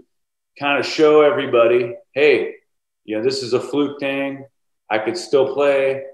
kind 0.58 0.78
of 0.78 0.86
show 0.86 1.22
everybody, 1.22 1.96
hey, 2.12 2.54
you 3.04 3.16
know, 3.16 3.22
this 3.22 3.42
is 3.42 3.52
a 3.52 3.60
fluke 3.60 3.98
thing. 4.00 4.44
I 4.88 4.98
could 4.98 5.16
still 5.16 5.54
play, 5.54 6.04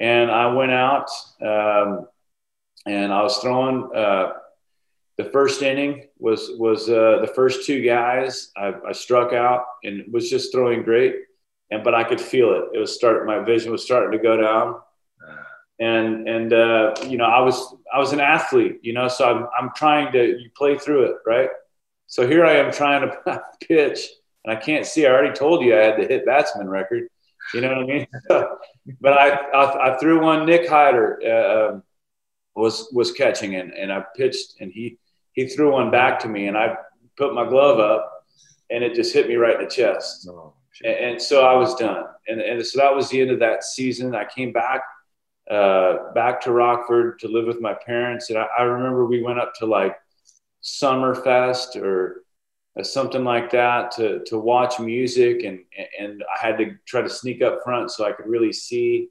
and 0.00 0.30
I 0.30 0.52
went 0.52 0.72
out 0.72 1.08
um, 1.40 2.08
and 2.86 3.12
I 3.12 3.22
was 3.22 3.36
throwing 3.38 3.90
uh, 3.94 4.32
the 5.22 5.30
first 5.30 5.60
inning 5.60 6.06
was 6.18 6.52
was 6.56 6.88
uh, 6.88 7.18
the 7.20 7.30
first 7.34 7.66
two 7.66 7.82
guys 7.82 8.52
I, 8.56 8.72
I, 8.88 8.92
struck 8.92 9.34
out 9.34 9.64
and 9.84 10.10
was 10.10 10.30
just 10.30 10.50
throwing 10.50 10.82
great, 10.82 11.14
and 11.70 11.84
but 11.84 11.94
I 11.94 12.04
could 12.04 12.20
feel 12.20 12.52
it. 12.54 12.64
It 12.72 12.78
was 12.78 12.94
start 12.94 13.26
my 13.26 13.40
vision 13.40 13.70
was 13.70 13.84
starting 13.84 14.12
to 14.12 14.22
go 14.22 14.36
down, 14.38 14.80
and 15.78 16.26
and 16.26 16.52
uh, 16.54 16.94
you 17.06 17.18
know 17.18 17.26
I 17.26 17.40
was 17.40 17.74
I 17.92 17.98
was 17.98 18.12
an 18.12 18.20
athlete, 18.20 18.78
you 18.82 18.94
know, 18.94 19.08
so 19.08 19.28
I'm 19.30 19.46
I'm 19.58 19.70
trying 19.76 20.10
to 20.12 20.38
you 20.40 20.50
play 20.56 20.78
through 20.78 21.02
it, 21.10 21.16
right? 21.26 21.50
So 22.06 22.26
here 22.26 22.46
I 22.46 22.54
am 22.54 22.72
trying 22.72 23.02
to 23.02 23.42
pitch, 23.68 24.08
and 24.44 24.56
I 24.56 24.58
can't 24.58 24.86
see. 24.86 25.06
I 25.06 25.10
already 25.10 25.34
told 25.34 25.62
you 25.62 25.76
I 25.76 25.84
had 25.84 26.00
the 26.00 26.06
hit 26.06 26.24
batsman 26.24 26.68
record. 26.68 27.08
You 27.52 27.60
know 27.60 27.68
what 27.68 27.78
I 27.78 27.86
mean? 27.86 28.06
but 29.00 29.12
I, 29.12 29.28
I, 29.28 29.94
I 29.94 29.98
threw 29.98 30.22
one. 30.22 30.46
Nick 30.46 30.68
Hyder 30.68 31.20
uh, 31.26 31.72
um, 31.72 31.82
was 32.54 32.88
was 32.92 33.12
catching, 33.12 33.56
and 33.56 33.72
and 33.72 33.92
I 33.92 34.04
pitched, 34.16 34.60
and 34.60 34.72
he 34.72 34.98
he 35.40 35.48
threw 35.48 35.72
one 35.72 35.90
back 35.90 36.18
to 36.20 36.28
me 36.28 36.48
and 36.48 36.56
I 36.56 36.76
put 37.16 37.34
my 37.34 37.48
glove 37.48 37.78
up 37.78 38.26
and 38.70 38.84
it 38.84 38.94
just 38.94 39.14
hit 39.14 39.26
me 39.26 39.36
right 39.36 39.58
in 39.58 39.64
the 39.64 39.70
chest. 39.70 40.28
Oh, 40.30 40.52
and, 40.84 40.96
and, 40.96 41.22
so 41.22 41.46
I 41.46 41.54
was 41.54 41.74
done. 41.76 42.04
And, 42.28 42.42
and 42.42 42.64
so 42.64 42.78
that 42.78 42.94
was 42.94 43.08
the 43.08 43.22
end 43.22 43.30
of 43.30 43.38
that 43.40 43.64
season. 43.64 44.14
I 44.14 44.26
came 44.26 44.52
back, 44.52 44.82
uh, 45.50 46.12
back 46.14 46.42
to 46.42 46.52
Rockford 46.52 47.18
to 47.20 47.28
live 47.28 47.46
with 47.46 47.60
my 47.60 47.74
parents. 47.86 48.28
And 48.28 48.38
I, 48.38 48.46
I 48.58 48.62
remember 48.64 49.06
we 49.06 49.22
went 49.22 49.40
up 49.40 49.54
to 49.60 49.66
like 49.66 49.96
Summerfest 50.62 51.76
or 51.76 52.22
something 52.82 53.24
like 53.24 53.50
that 53.50 53.92
to, 53.92 54.22
to 54.26 54.38
watch 54.38 54.78
music. 54.78 55.42
And, 55.44 55.60
and 55.98 56.22
I 56.22 56.46
had 56.46 56.58
to 56.58 56.76
try 56.84 57.00
to 57.00 57.08
sneak 57.08 57.40
up 57.40 57.60
front 57.64 57.90
so 57.90 58.04
I 58.04 58.12
could 58.12 58.26
really 58.26 58.52
see. 58.52 59.08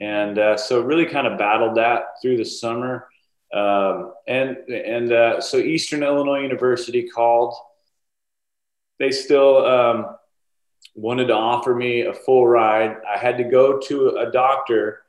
And 0.00 0.40
uh, 0.40 0.56
so 0.56 0.80
really 0.80 1.06
kind 1.06 1.28
of 1.28 1.38
battled 1.38 1.76
that 1.76 2.02
through 2.20 2.38
the 2.38 2.44
summer. 2.44 3.06
Um, 3.52 4.14
and 4.26 4.56
and 4.68 5.12
uh, 5.12 5.40
so 5.40 5.58
Eastern 5.58 6.02
Illinois 6.02 6.42
University 6.42 7.08
called. 7.08 7.54
They 8.98 9.10
still 9.10 9.66
um, 9.66 10.16
wanted 10.94 11.26
to 11.26 11.34
offer 11.34 11.74
me 11.74 12.02
a 12.02 12.14
full 12.14 12.46
ride. 12.46 12.96
I 13.08 13.18
had 13.18 13.36
to 13.38 13.44
go 13.44 13.78
to 13.80 14.16
a 14.18 14.30
doctor 14.30 15.02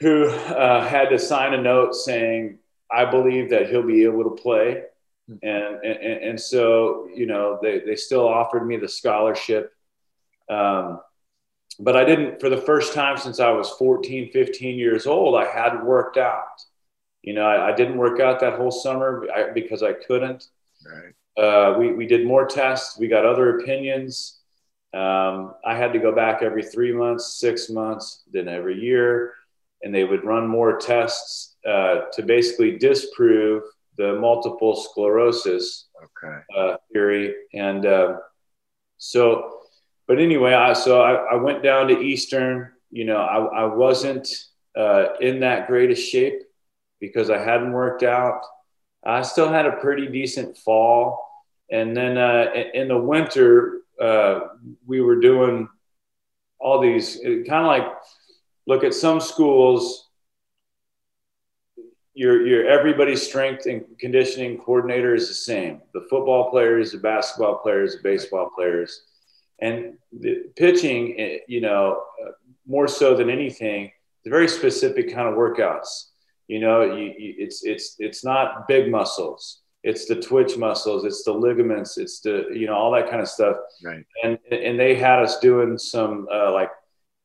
who 0.00 0.28
uh, 0.28 0.86
had 0.86 1.10
to 1.10 1.18
sign 1.18 1.54
a 1.54 1.62
note 1.62 1.94
saying, 1.94 2.58
"I 2.90 3.04
believe 3.04 3.50
that 3.50 3.70
he'll 3.70 3.86
be 3.86 4.04
able 4.04 4.24
to 4.24 4.42
play." 4.42 4.82
And, 5.42 5.84
and, 5.84 6.22
and 6.22 6.40
so, 6.40 7.08
you 7.14 7.26
know, 7.26 7.58
they, 7.62 7.80
they 7.80 7.94
still 7.94 8.26
offered 8.26 8.66
me 8.66 8.76
the 8.76 8.88
scholarship. 8.88 9.72
Um, 10.48 11.00
but 11.78 11.96
I 11.96 12.04
didn't, 12.04 12.40
for 12.40 12.48
the 12.48 12.60
first 12.60 12.94
time 12.94 13.16
since 13.16 13.38
I 13.38 13.50
was 13.50 13.70
14, 13.70 14.32
15 14.32 14.78
years 14.78 15.06
old, 15.06 15.36
I 15.36 15.46
hadn't 15.46 15.84
worked 15.84 16.16
out. 16.16 16.44
You 17.22 17.34
know, 17.34 17.44
I, 17.44 17.72
I 17.72 17.76
didn't 17.76 17.98
work 17.98 18.20
out 18.20 18.40
that 18.40 18.54
whole 18.54 18.70
summer 18.70 19.26
because 19.54 19.82
I 19.82 19.92
couldn't. 19.92 20.46
Right. 20.86 21.14
Uh, 21.42 21.78
we, 21.78 21.92
we 21.92 22.06
did 22.06 22.26
more 22.26 22.46
tests. 22.46 22.98
We 22.98 23.08
got 23.08 23.24
other 23.24 23.58
opinions. 23.58 24.40
Um, 24.92 25.54
I 25.64 25.76
had 25.76 25.92
to 25.92 25.98
go 25.98 26.14
back 26.14 26.42
every 26.42 26.64
three 26.64 26.92
months, 26.92 27.38
six 27.38 27.70
months, 27.70 28.22
then 28.32 28.48
every 28.48 28.80
year. 28.80 29.34
And 29.82 29.94
they 29.94 30.04
would 30.04 30.24
run 30.24 30.46
more 30.46 30.78
tests 30.78 31.56
uh, 31.66 32.02
to 32.12 32.22
basically 32.22 32.76
disprove 32.76 33.62
the 33.96 34.14
multiple 34.14 34.76
sclerosis 34.76 35.88
okay. 36.02 36.38
uh, 36.56 36.76
theory. 36.92 37.34
And 37.54 37.86
uh, 37.86 38.16
so, 38.98 39.60
but 40.06 40.18
anyway, 40.18 40.54
I, 40.54 40.72
so 40.72 41.00
I, 41.00 41.34
I, 41.34 41.34
went 41.36 41.62
down 41.62 41.88
to 41.88 41.98
Eastern. 42.00 42.72
You 42.90 43.04
know, 43.04 43.18
I, 43.18 43.62
I 43.62 43.64
wasn't 43.64 44.28
uh, 44.76 45.14
in 45.20 45.40
that 45.40 45.66
greatest 45.66 46.10
shape 46.10 46.42
because 47.00 47.30
I 47.30 47.38
hadn't 47.38 47.72
worked 47.72 48.02
out. 48.02 48.42
I 49.04 49.22
still 49.22 49.48
had 49.48 49.66
a 49.66 49.76
pretty 49.76 50.06
decent 50.06 50.56
fall. 50.58 51.26
And 51.70 51.96
then 51.96 52.18
uh, 52.18 52.52
in 52.74 52.88
the 52.88 52.98
winter, 52.98 53.80
uh, 54.00 54.40
we 54.86 55.00
were 55.00 55.20
doing 55.20 55.68
all 56.58 56.80
these 56.80 57.18
kind 57.22 57.48
of 57.50 57.66
like 57.66 57.86
look 58.66 58.84
at 58.84 58.92
some 58.92 59.20
schools 59.20 60.10
your 62.20 62.46
your 62.46 62.66
everybody's 62.66 63.26
strength 63.26 63.64
and 63.64 63.84
conditioning 63.98 64.58
coordinator 64.58 65.14
is 65.14 65.28
the 65.28 65.34
same. 65.34 65.80
The 65.94 66.06
football 66.10 66.50
players, 66.50 66.92
the 66.92 66.98
basketball 66.98 67.58
players, 67.58 67.96
the 67.96 68.02
baseball 68.02 68.50
players, 68.54 69.04
and 69.60 69.94
the 70.12 70.50
pitching. 70.56 71.18
Eh, 71.18 71.38
you 71.46 71.62
know, 71.62 72.02
uh, 72.22 72.32
more 72.66 72.88
so 72.88 73.16
than 73.16 73.30
anything, 73.30 73.90
the 74.24 74.30
very 74.30 74.48
specific 74.48 75.14
kind 75.14 75.28
of 75.28 75.34
workouts. 75.34 76.09
You 76.50 76.58
know, 76.58 76.82
you, 76.82 77.14
you, 77.16 77.34
it's 77.38 77.64
it's 77.64 77.94
it's 78.00 78.24
not 78.24 78.66
big 78.66 78.90
muscles. 78.90 79.60
It's 79.84 80.06
the 80.06 80.20
twitch 80.20 80.56
muscles. 80.56 81.04
It's 81.04 81.22
the 81.22 81.32
ligaments. 81.32 81.96
It's 81.96 82.18
the 82.20 82.48
you 82.52 82.66
know 82.66 82.74
all 82.74 82.90
that 82.92 83.08
kind 83.08 83.22
of 83.22 83.28
stuff. 83.28 83.56
Right. 83.84 84.04
And 84.24 84.36
and 84.50 84.78
they 84.78 84.96
had 84.96 85.20
us 85.20 85.38
doing 85.38 85.78
some 85.78 86.26
uh, 86.32 86.52
like 86.52 86.70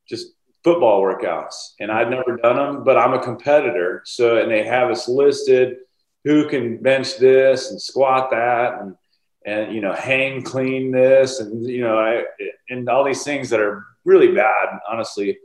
just 0.08 0.28
football 0.64 1.02
workouts 1.02 1.74
and 1.80 1.92
I'd 1.92 2.10
never 2.10 2.38
done 2.38 2.56
them, 2.56 2.84
but 2.84 2.98
I'm 2.98 3.14
a 3.14 3.24
competitor. 3.24 4.02
So, 4.06 4.38
and 4.38 4.52
they 4.52 4.64
have 4.64 4.90
us 4.90 5.08
listed 5.08 5.78
who 6.24 6.50
can 6.50 6.78
bench 6.78 7.18
this 7.18 7.70
and 7.70 7.80
squat 7.80 8.32
that 8.32 8.82
and, 8.82 8.96
and, 9.46 9.76
you 9.76 9.82
know, 9.82 9.94
hang 9.94 10.42
clean 10.42 10.92
this 10.92 11.40
and, 11.40 11.64
you 11.68 11.82
know, 11.82 12.00
I, 12.00 12.24
and 12.70 12.90
all 12.90 13.04
these 13.04 13.24
things 13.24 13.52
that 13.52 13.60
are 13.60 13.86
really 14.06 14.34
bad, 14.34 14.80
honestly, 14.90 15.38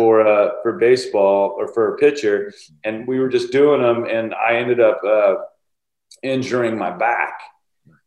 for, 0.00 0.26
uh, 0.26 0.52
for 0.62 0.78
baseball 0.78 1.54
or 1.58 1.68
for 1.68 1.94
a 1.94 1.98
pitcher. 1.98 2.54
And 2.84 3.06
we 3.06 3.18
were 3.20 3.28
just 3.28 3.52
doing 3.52 3.82
them 3.82 4.06
and 4.06 4.34
I 4.34 4.54
ended 4.54 4.80
up, 4.80 5.02
uh, 5.04 5.34
injuring 6.22 6.78
my 6.78 6.90
back. 6.90 7.38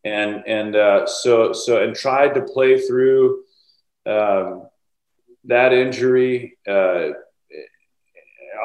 And, 0.03 0.41
and, 0.47 0.75
uh, 0.75 1.05
so, 1.05 1.53
so, 1.53 1.83
and 1.83 1.95
tried 1.95 2.33
to 2.33 2.41
play 2.41 2.81
through, 2.81 3.43
um, 4.07 4.67
that 5.43 5.71
injury 5.71 6.57
uh, 6.67 7.09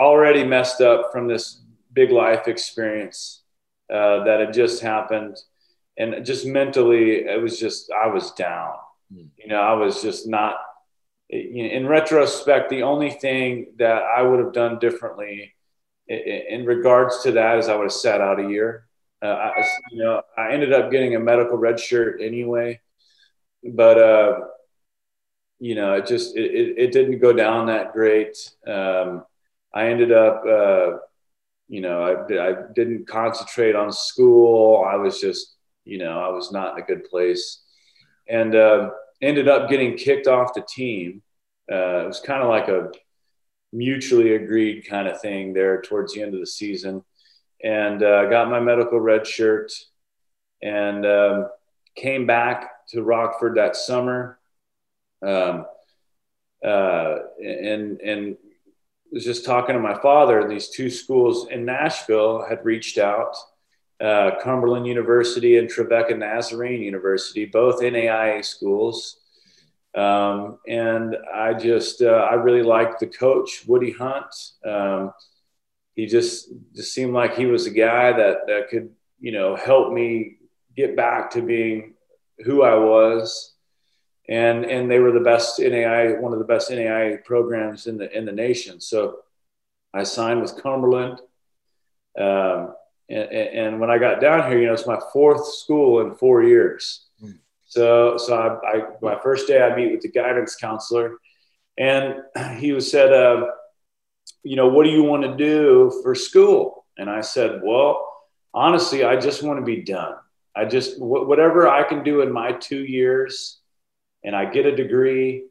already 0.01 0.43
messed 0.43 0.81
up 0.81 1.12
from 1.12 1.29
this 1.29 1.61
big 1.93 2.11
life 2.11 2.49
experience 2.49 3.43
uh, 3.93 4.25
that 4.25 4.41
had 4.41 4.55
just 4.55 4.81
happened 4.81 5.37
and 5.99 6.25
just 6.25 6.47
mentally 6.47 7.27
it 7.27 7.43
was 7.43 7.59
just 7.59 7.91
i 7.91 8.07
was 8.07 8.31
down 8.33 8.73
mm. 9.12 9.27
you 9.37 9.49
know 9.49 9.61
i 9.61 9.73
was 9.73 10.01
just 10.01 10.29
not 10.29 10.55
in 11.31 11.87
retrospect 11.87 12.71
the 12.71 12.83
only 12.83 13.11
thing 13.11 13.67
that 13.79 14.03
i 14.03 14.23
would 14.23 14.38
have 14.38 14.53
done 14.53 14.79
differently 14.79 15.55
in 16.09 16.64
regards 16.64 17.23
to 17.23 17.33
that 17.33 17.59
is 17.59 17.69
i 17.69 17.77
would 17.77 17.85
have 17.85 17.93
sat 17.93 18.21
out 18.21 18.41
a 18.41 18.49
year 18.49 18.87
uh, 19.23 19.27
I, 19.27 19.64
you 19.91 20.03
know 20.03 20.23
i 20.37 20.53
ended 20.53 20.73
up 20.73 20.91
getting 20.91 21.14
a 21.14 21.21
medical 21.21 21.59
red 21.59 21.79
shirt 21.79 22.21
anyway 22.23 22.81
but 23.62 23.99
uh, 23.99 24.41
you 25.59 25.75
know, 25.75 25.95
it 25.95 26.07
just 26.07 26.37
it, 26.37 26.75
it, 26.79 26.93
didn't 26.93 27.19
go 27.19 27.33
down 27.33 27.67
that 27.67 27.93
great. 27.93 28.37
Um, 28.67 29.25
I 29.75 29.88
ended 29.88 30.12
up, 30.12 30.43
uh, 30.47 30.99
you 31.69 31.81
know, 31.81 32.03
I, 32.03 32.51
I 32.51 32.55
didn't 32.75 33.09
concentrate 33.09 33.75
on 33.75 33.93
school. 33.93 34.85
I 34.88 34.97
was 34.97 35.21
just, 35.21 35.57
you 35.85 35.99
know, 35.99 36.21
I 36.21 36.29
was 36.29 36.53
not 36.53 36.77
in 36.77 36.85
a 36.85 36.87
good 36.87 37.05
place, 37.05 37.61
and 38.29 38.55
uh, 38.55 38.91
ended 39.21 39.49
up 39.49 39.69
getting 39.69 39.97
kicked 39.97 40.27
off 40.27 40.55
the 40.55 40.63
team. 40.63 41.23
Uh, 41.71 42.05
it 42.05 42.07
was 42.07 42.21
kind 42.21 42.43
of 42.43 42.49
like 42.49 42.69
a 42.69 42.91
mutually 43.73 44.35
agreed 44.35 44.87
kind 44.89 45.09
of 45.09 45.21
thing 45.21 45.53
there 45.53 45.83
towards 45.83 46.15
the 46.15 46.23
end 46.23 46.35
of 46.35 46.41
the 46.41 46.47
season, 46.47 47.05
and 47.63 48.03
uh, 48.03 48.29
got 48.31 48.51
my 48.51 48.61
medical 48.61 49.01
red 49.01 49.27
shirt, 49.27 49.73
and 50.63 51.05
um, 51.05 51.49
came 51.95 52.27
back 52.27 52.87
to 52.89 53.03
Rockford 53.03 53.57
that 53.57 53.77
summer 53.77 54.39
um, 55.23 55.67
uh, 56.65 57.17
and 57.41 58.01
and 58.01 58.37
was 59.13 59.25
just 59.25 59.45
talking 59.45 59.75
to 59.75 59.81
my 59.81 59.99
father, 60.01 60.47
these 60.49 60.69
two 60.69 60.91
schools 60.91 61.49
in 61.49 61.65
Nashville 61.65 62.45
had 62.47 62.65
reached 62.65 62.99
out. 62.99 63.35
Uh, 64.01 64.33
Cumberland 64.43 64.87
University 64.87 65.59
and 65.59 65.69
Trevecca 65.69 66.17
Nazarene 66.17 66.83
University, 66.83 67.47
both 67.47 67.81
NAIA 67.81 68.45
schools. 68.45 69.19
Um, 69.95 70.59
and 70.69 71.17
I 71.35 71.55
just, 71.55 72.03
uh, 72.03 72.29
I 72.31 72.35
really 72.35 72.63
liked 72.63 73.01
the 73.01 73.07
coach, 73.07 73.65
Woody 73.67 73.91
Hunt. 73.91 74.33
Um, 74.65 75.13
he 75.97 76.07
just, 76.07 76.51
just 76.75 76.95
seemed 76.95 77.13
like 77.13 77.37
he 77.37 77.47
was 77.47 77.67
a 77.67 77.73
guy 77.73 78.13
that, 78.13 78.47
that 78.47 78.69
could, 78.69 78.91
you 79.19 79.33
know, 79.33 79.57
help 79.57 79.93
me 79.93 80.37
get 80.77 80.95
back 80.95 81.31
to 81.33 81.43
being 81.43 81.95
who 82.45 82.63
I 82.63 82.77
was 82.77 83.57
and 84.29 84.67
and 84.67 84.91
they 84.91 84.99
were 84.99 85.13
the 85.13 85.21
best 85.21 85.59
NAI, 85.59 86.13
one 86.21 86.33
of 86.33 86.39
the 86.39 86.45
best 86.45 86.71
NAI 86.71 87.17
programs 87.25 87.87
in 87.87 87.97
the 87.97 88.17
in 88.17 88.27
the 88.27 88.33
nation. 88.33 88.81
So 88.81 89.21
I 89.95 90.03
signed 90.03 90.43
with 90.43 90.63
Cumberland, 90.63 91.21
um, 92.19 92.75
and, 93.09 93.33
and, 93.33 93.81
when 93.81 93.90
I 93.90 93.99
got 93.99 94.21
down 94.21 94.51
here, 94.51 94.61
you 94.61 94.66
know, 94.66 94.75
it's 94.75 94.87
my 94.87 95.01
fourth 95.12 95.47
school 95.55 96.01
in 96.01 96.14
four 96.14 96.42
years. 96.42 97.07
Mm. 97.23 97.38
So 97.66 98.16
so 98.18 98.37
I, 98.37 98.77
I, 98.77 98.83
my 99.01 99.18
first 99.21 99.47
day 99.47 99.62
I 99.62 99.75
meet 99.75 99.92
with 99.92 100.03
the 100.03 100.11
guidance 100.11 100.57
counselor, 100.57 101.16
and 101.79 102.23
he 102.59 102.73
was 102.73 102.90
said, 102.90 103.12
uh, 103.12 103.47
you 104.42 104.57
know, 104.57 104.68
what 104.68 104.85
do 104.85 104.90
you 104.90 105.03
want 105.03 105.23
to 105.23 105.37
do 105.37 106.01
for 106.03 106.14
school? 106.14 106.85
And 106.99 107.09
I 107.09 107.21
said, 107.21 107.61
well, 107.62 108.07
honestly, 108.53 109.05
I 109.05 109.16
just 109.16 109.42
want 109.42 109.59
to 109.59 109.64
be 109.64 109.83
done. 109.83 110.14
I 110.55 110.64
just 110.64 111.01
whatever 111.01 111.68
I 111.68 111.85
can 111.85 112.03
do 112.03 112.23
in 112.23 112.33
my 112.33 112.53
two 112.53 112.85
years 112.85 113.59
and 114.25 114.35
I 114.35 114.44
get 114.47 114.66
a 114.66 114.75
degree. 114.75 115.44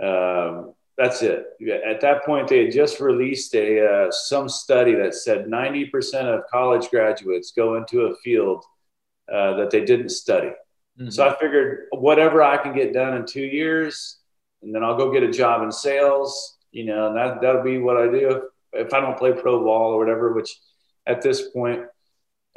Um, 0.00 0.74
that's 1.02 1.20
it. 1.22 1.46
At 1.84 2.00
that 2.02 2.24
point, 2.24 2.46
they 2.46 2.64
had 2.64 2.72
just 2.72 3.00
released 3.00 3.54
a 3.56 3.84
uh, 3.84 4.10
some 4.12 4.48
study 4.48 4.94
that 4.94 5.14
said 5.14 5.46
90% 5.46 6.14
of 6.26 6.46
college 6.48 6.90
graduates 6.90 7.50
go 7.50 7.74
into 7.74 8.02
a 8.02 8.14
field 8.16 8.64
uh, 9.32 9.56
that 9.56 9.70
they 9.70 9.84
didn't 9.84 10.10
study. 10.10 10.50
Mm-hmm. 11.00 11.10
So 11.10 11.26
I 11.26 11.34
figured 11.40 11.86
whatever 11.90 12.40
I 12.40 12.56
can 12.56 12.72
get 12.72 12.92
done 12.92 13.16
in 13.16 13.26
two 13.26 13.42
years, 13.42 14.18
and 14.62 14.72
then 14.72 14.84
I'll 14.84 14.96
go 14.96 15.12
get 15.12 15.24
a 15.24 15.32
job 15.32 15.62
in 15.62 15.72
sales. 15.72 16.58
You 16.70 16.84
know, 16.84 17.08
and 17.08 17.16
that 17.16 17.40
that'll 17.40 17.64
be 17.64 17.78
what 17.78 17.96
I 17.96 18.06
do 18.06 18.30
if, 18.72 18.86
if 18.86 18.94
I 18.94 19.00
don't 19.00 19.18
play 19.18 19.32
pro 19.32 19.64
ball 19.64 19.94
or 19.94 19.98
whatever. 19.98 20.32
Which 20.32 20.56
at 21.04 21.20
this 21.20 21.50
point, 21.50 21.80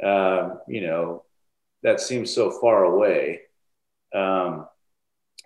um, 0.04 0.60
you 0.68 0.82
know, 0.82 1.24
that 1.82 2.00
seems 2.00 2.32
so 2.32 2.52
far 2.52 2.84
away. 2.84 3.40
Um, 4.14 4.68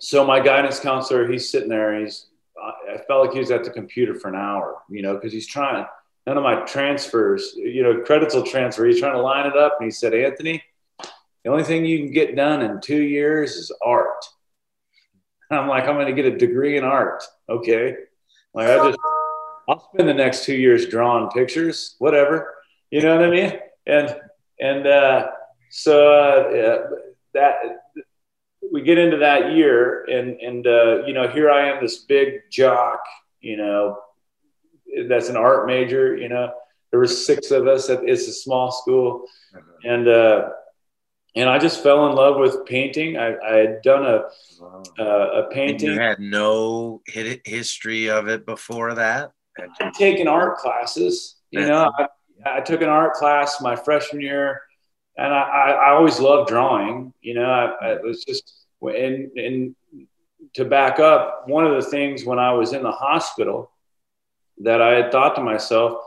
so 0.00 0.26
my 0.26 0.40
guidance 0.40 0.80
counselor, 0.80 1.26
he's 1.30 1.50
sitting 1.50 1.68
there 1.68 1.98
he's, 1.98 2.26
I 2.94 2.98
felt 3.06 3.26
like 3.26 3.32
he 3.32 3.38
was 3.38 3.50
at 3.50 3.64
the 3.64 3.70
computer 3.70 4.14
for 4.14 4.28
an 4.28 4.36
hour, 4.36 4.82
you 4.88 5.02
know, 5.02 5.14
because 5.14 5.32
he's 5.32 5.46
trying, 5.46 5.84
none 6.26 6.36
of 6.36 6.42
my 6.42 6.56
transfers, 6.62 7.54
you 7.56 7.82
know, 7.82 8.00
credits 8.00 8.34
will 8.34 8.44
transfer. 8.44 8.86
He's 8.86 9.00
trying 9.00 9.14
to 9.14 9.22
line 9.22 9.46
it 9.46 9.56
up. 9.56 9.76
And 9.78 9.86
he 9.86 9.90
said, 9.90 10.14
Anthony, 10.14 10.62
the 11.44 11.50
only 11.50 11.64
thing 11.64 11.84
you 11.84 11.98
can 11.98 12.12
get 12.12 12.36
done 12.36 12.62
in 12.62 12.80
two 12.80 13.02
years 13.02 13.56
is 13.56 13.72
art. 13.84 14.24
And 15.50 15.60
I'm 15.60 15.68
like, 15.68 15.84
I'm 15.84 15.94
going 15.94 16.14
to 16.14 16.22
get 16.22 16.32
a 16.32 16.36
degree 16.36 16.76
in 16.76 16.84
art. 16.84 17.22
Okay. 17.48 17.96
Like 18.54 18.68
I 18.68 18.88
just, 18.88 18.98
I'll 19.68 19.90
spend 19.92 20.08
the 20.08 20.14
next 20.14 20.44
two 20.44 20.56
years 20.56 20.88
drawing 20.88 21.30
pictures, 21.30 21.94
whatever, 21.98 22.54
you 22.90 23.00
know 23.00 23.16
what 23.16 23.24
I 23.24 23.30
mean? 23.30 23.58
And, 23.86 24.16
and, 24.60 24.86
uh, 24.86 25.30
so, 25.70 26.12
uh, 26.12 26.96
that, 27.34 27.54
we 28.70 28.82
get 28.82 28.98
into 28.98 29.18
that 29.18 29.52
year, 29.52 30.04
and 30.04 30.40
and 30.40 30.66
uh, 30.66 31.04
you 31.06 31.12
know, 31.12 31.28
here 31.28 31.50
I 31.50 31.68
am, 31.68 31.82
this 31.82 31.98
big 31.98 32.42
jock, 32.50 33.00
you 33.40 33.56
know, 33.56 33.98
that's 35.08 35.28
an 35.28 35.36
art 35.36 35.66
major. 35.66 36.16
You 36.16 36.28
know, 36.28 36.52
there 36.90 37.00
were 37.00 37.06
six 37.06 37.50
of 37.50 37.66
us. 37.66 37.90
At, 37.90 38.04
it's 38.04 38.28
a 38.28 38.32
small 38.32 38.70
school, 38.70 39.24
mm-hmm. 39.54 39.88
and 39.88 40.08
uh, 40.08 40.48
and 41.34 41.48
I 41.48 41.58
just 41.58 41.82
fell 41.82 42.08
in 42.08 42.14
love 42.14 42.38
with 42.38 42.64
painting. 42.66 43.16
I, 43.16 43.36
I 43.36 43.56
had 43.56 43.82
done 43.82 44.06
a 44.06 44.24
wow. 44.60 44.82
uh, 44.98 45.42
a 45.42 45.48
painting. 45.50 45.88
And 45.88 45.96
you 45.96 46.00
had 46.00 46.20
no 46.20 47.02
history 47.44 48.08
of 48.08 48.28
it 48.28 48.46
before 48.46 48.94
that. 48.94 49.32
I'd 49.80 49.94
taken 49.94 50.28
art 50.28 50.58
classes. 50.58 51.36
You 51.50 51.66
know, 51.66 51.90
I, 51.98 52.06
I 52.46 52.60
took 52.60 52.80
an 52.80 52.88
art 52.88 53.14
class 53.14 53.60
my 53.60 53.74
freshman 53.74 54.22
year 54.22 54.62
and 55.20 55.34
I, 55.34 55.40
I, 55.40 55.70
I, 55.70 55.90
always 55.90 56.18
loved 56.18 56.48
drawing. 56.48 57.12
You 57.20 57.34
know, 57.34 57.44
I, 57.44 57.88
I, 57.88 57.94
was 57.96 58.24
just 58.24 58.59
and, 58.88 59.30
and 59.36 59.74
to 60.54 60.64
back 60.64 60.98
up, 60.98 61.44
one 61.46 61.66
of 61.66 61.74
the 61.82 61.90
things 61.90 62.24
when 62.24 62.38
I 62.38 62.52
was 62.52 62.72
in 62.72 62.82
the 62.82 62.92
hospital 62.92 63.70
that 64.62 64.80
I 64.82 64.94
had 64.94 65.12
thought 65.12 65.34
to 65.36 65.42
myself, 65.42 66.02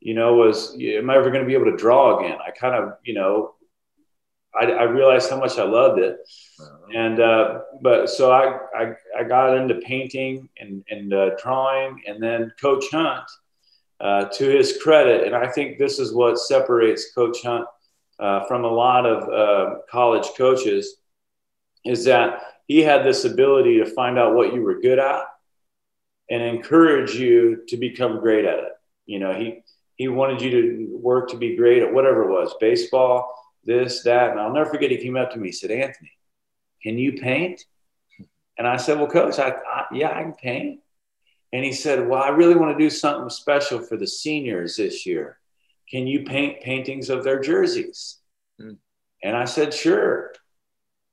you 0.00 0.14
know, 0.14 0.34
was, 0.34 0.76
am 0.80 1.10
I 1.10 1.16
ever 1.16 1.30
going 1.30 1.42
to 1.42 1.46
be 1.46 1.54
able 1.54 1.70
to 1.70 1.76
draw 1.76 2.18
again? 2.18 2.38
I 2.46 2.50
kind 2.50 2.74
of, 2.74 2.94
you 3.04 3.14
know, 3.14 3.54
I, 4.58 4.66
I 4.66 4.82
realized 4.84 5.30
how 5.30 5.38
much 5.38 5.58
I 5.58 5.64
loved 5.64 5.98
it. 5.98 6.18
Uh-huh. 6.60 6.86
And, 6.94 7.20
uh, 7.20 7.60
but 7.82 8.08
so 8.08 8.32
I, 8.32 8.58
I, 8.74 8.92
I, 9.18 9.24
got 9.24 9.56
into 9.56 9.74
painting 9.76 10.48
and, 10.58 10.84
and 10.88 11.12
uh, 11.12 11.30
drawing 11.42 12.02
and 12.06 12.22
then 12.22 12.52
Coach 12.60 12.84
Hunt, 12.90 13.24
uh, 14.00 14.26
to 14.26 14.44
his 14.44 14.78
credit, 14.82 15.26
and 15.26 15.34
I 15.34 15.48
think 15.48 15.78
this 15.78 15.98
is 15.98 16.12
what 16.12 16.38
separates 16.38 17.12
Coach 17.14 17.42
Hunt 17.42 17.66
uh, 18.18 18.44
from 18.44 18.64
a 18.64 18.70
lot 18.70 19.06
of 19.06 19.28
uh, 19.28 19.78
college 19.90 20.26
coaches, 20.36 20.96
is 21.86 22.04
that 22.04 22.40
he 22.66 22.80
had 22.80 23.04
this 23.04 23.24
ability 23.24 23.78
to 23.78 23.86
find 23.86 24.18
out 24.18 24.34
what 24.34 24.52
you 24.52 24.62
were 24.62 24.80
good 24.80 24.98
at 24.98 25.24
and 26.28 26.42
encourage 26.42 27.14
you 27.14 27.62
to 27.68 27.76
become 27.76 28.20
great 28.20 28.44
at 28.44 28.58
it. 28.58 28.72
You 29.06 29.20
know, 29.20 29.32
he 29.34 29.62
he 29.96 30.08
wanted 30.08 30.42
you 30.42 30.50
to 30.50 30.98
work 30.98 31.30
to 31.30 31.36
be 31.36 31.56
great 31.56 31.82
at 31.82 31.92
whatever 31.92 32.24
it 32.24 32.30
was, 32.30 32.54
baseball, 32.60 33.32
this, 33.64 34.02
that. 34.02 34.30
And 34.30 34.40
I'll 34.40 34.52
never 34.52 34.68
forget 34.68 34.90
he 34.90 34.98
came 34.98 35.16
up 35.16 35.30
to 35.32 35.38
me, 35.38 35.48
he 35.48 35.52
said, 35.52 35.70
Anthony, 35.70 36.12
can 36.82 36.98
you 36.98 37.14
paint? 37.14 37.64
And 38.58 38.66
I 38.66 38.76
said, 38.76 38.98
Well, 38.98 39.08
coach, 39.08 39.38
I, 39.38 39.50
I 39.50 39.84
yeah, 39.92 40.10
I 40.10 40.22
can 40.22 40.34
paint. 40.34 40.80
And 41.52 41.64
he 41.64 41.72
said, 41.72 42.06
Well, 42.06 42.22
I 42.22 42.28
really 42.28 42.56
want 42.56 42.76
to 42.76 42.84
do 42.84 42.90
something 42.90 43.30
special 43.30 43.80
for 43.80 43.96
the 43.96 44.06
seniors 44.06 44.76
this 44.76 45.06
year. 45.06 45.38
Can 45.90 46.06
you 46.06 46.24
paint 46.24 46.62
paintings 46.62 47.10
of 47.10 47.22
their 47.22 47.40
jerseys? 47.40 48.18
Mm. 48.60 48.76
And 49.22 49.36
I 49.36 49.44
said, 49.44 49.72
Sure. 49.72 50.32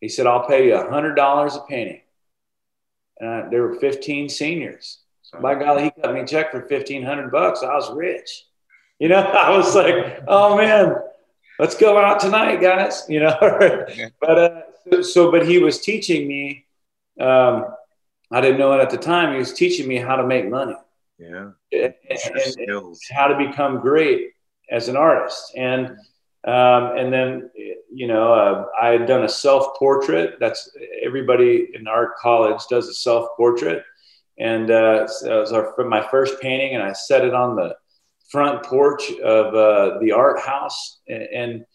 He 0.04 0.10
said, 0.10 0.28
I'll 0.28 0.46
pay 0.46 0.68
you 0.68 0.76
a 0.76 0.84
$100 0.84 1.56
a 1.56 1.60
penny. 1.62 2.04
And 3.22 3.50
there 3.50 3.62
were 3.62 3.76
15 3.76 4.28
seniors. 4.28 5.00
By 5.42 5.56
golly, 5.56 5.86
he 5.86 5.92
cut 5.92 6.14
me 6.14 6.20
a 6.20 6.28
check 6.28 6.52
for 6.52 6.60
1500 6.60 7.32
bucks. 7.32 7.64
I 7.64 7.74
was 7.74 7.90
rich. 7.94 8.44
You 9.00 9.08
know, 9.08 9.22
I 9.22 9.56
was 9.56 9.74
like, 9.74 10.22
oh 10.28 10.58
man, 10.58 10.96
let's 11.58 11.78
go 11.78 11.98
out 11.98 12.20
tonight, 12.20 12.60
guys. 12.60 13.06
You 13.08 13.22
know, 13.22 13.38
but 14.20 14.38
uh, 14.38 14.62
so, 14.92 15.02
so, 15.04 15.32
but 15.32 15.48
he 15.48 15.60
was 15.60 15.80
teaching 15.80 16.28
me. 16.28 16.66
Um, 17.18 17.68
I 18.30 18.42
didn't 18.42 18.60
know 18.60 18.74
it 18.74 18.82
at 18.82 18.90
the 18.90 18.98
time. 18.98 19.32
He 19.32 19.40
was 19.40 19.54
teaching 19.54 19.88
me 19.88 19.96
how 19.96 20.18
to 20.18 20.28
make 20.28 20.50
money. 20.50 20.76
Yeah, 21.18 21.52
and, 21.72 21.94
and, 22.10 22.56
and 22.58 22.96
how 23.10 23.28
to 23.28 23.38
become 23.38 23.80
great 23.80 24.32
as 24.70 24.90
an 24.90 24.98
artist. 24.98 25.54
And 25.56 25.96
um, 26.46 26.98
and 26.98 27.14
then 27.14 27.50
you 27.94 28.08
know, 28.08 28.34
uh, 28.34 28.66
I 28.82 28.90
had 28.90 29.06
done 29.06 29.24
a 29.24 29.30
self 29.30 29.78
portrait. 29.78 30.38
That's 30.40 30.70
everybody 31.04 31.70
in 31.74 31.88
art 31.88 32.18
college 32.18 32.62
does 32.70 32.88
a 32.90 32.94
self 32.94 33.30
portrait, 33.38 33.84
and 34.40 34.72
uh, 34.72 35.08
so 35.08 35.38
it 35.38 35.40
was 35.40 35.54
our, 35.54 35.76
my 35.86 36.02
first 36.02 36.42
painting, 36.42 36.74
and 36.74 36.84
I 36.84 36.94
set 36.94 37.24
it 37.24 37.36
on 37.36 37.56
the 37.56 37.76
front 38.30 38.64
porch 38.64 39.12
of 39.24 39.54
uh, 39.54 40.00
the 40.00 40.12
art 40.12 40.40
house, 40.40 41.02
and, 41.08 41.24
and, 41.24 41.66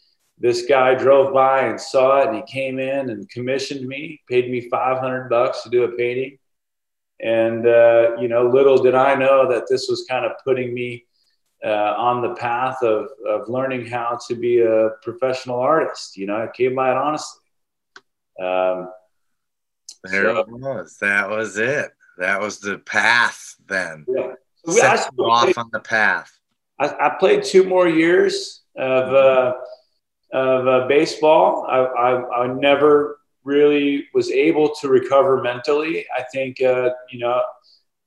this 0.41 0.67
guy 0.67 0.95
drove 0.95 1.35
by 1.35 1.63
and 1.63 1.81
saw 1.81 2.21
it, 2.21 2.29
and 2.29 2.37
he 2.37 2.43
came 2.43 2.79
in 2.79 3.11
and 3.11 3.29
commissioned 3.29 3.85
me, 3.89 4.21
paid 4.29 4.49
me 4.49 4.69
five 4.69 4.99
hundred 4.99 5.29
bucks 5.29 5.63
to 5.63 5.69
do 5.69 5.83
a 5.83 5.97
painting, 5.97 6.39
and 7.21 7.67
uh, 7.67 8.15
you 8.21 8.29
know, 8.29 8.49
little 8.49 8.81
did 8.81 8.95
I 8.95 9.17
know 9.17 9.51
that 9.51 9.65
this 9.69 9.89
was 9.89 10.07
kind 10.09 10.25
of 10.25 10.33
putting 10.45 10.73
me 10.73 11.07
uh, 11.65 11.95
on 11.97 12.23
the 12.23 12.35
path 12.35 12.83
of, 12.83 13.09
of 13.27 13.49
learning 13.49 13.87
how 13.87 14.19
to 14.29 14.35
be 14.35 14.61
a 14.61 14.91
professional 15.03 15.59
artist. 15.59 16.17
You 16.17 16.27
know, 16.27 16.37
I 16.37 16.49
came 16.55 16.75
by 16.75 16.91
it 16.91 16.97
honestly. 16.97 17.41
Um, 18.41 18.91
there 20.05 20.25
so, 20.25 20.39
it 20.39 20.49
was. 20.49 20.97
That 21.01 21.29
was 21.29 21.59
it. 21.59 21.91
That 22.19 22.41
was 22.41 22.61
the 22.61 22.79
path 22.79 23.57
then. 23.67 24.05
Yeah. 24.09 24.35
So 24.67 24.75
we, 24.75 24.81
off 24.81 25.45
played, 25.45 25.59
on 25.59 25.71
the 25.73 25.81
path. 25.81 26.39
I, 26.79 26.95
I, 27.01 27.17
played 27.19 27.43
two 27.43 27.65
more 27.65 27.89
years 27.89 28.63
of, 28.77 29.15
uh, 29.15 29.55
of 30.33 30.67
uh, 30.67 30.87
baseball. 30.89 31.67
I, 31.69 31.79
I, 31.79 32.45
I, 32.45 32.47
never 32.49 33.19
really 33.45 34.07
was 34.15 34.31
able 34.31 34.75
to 34.77 34.89
recover 34.89 35.43
mentally. 35.43 36.05
I 36.17 36.25
think, 36.33 36.61
uh, 36.61 36.91
you 37.11 37.21
know, 37.21 37.41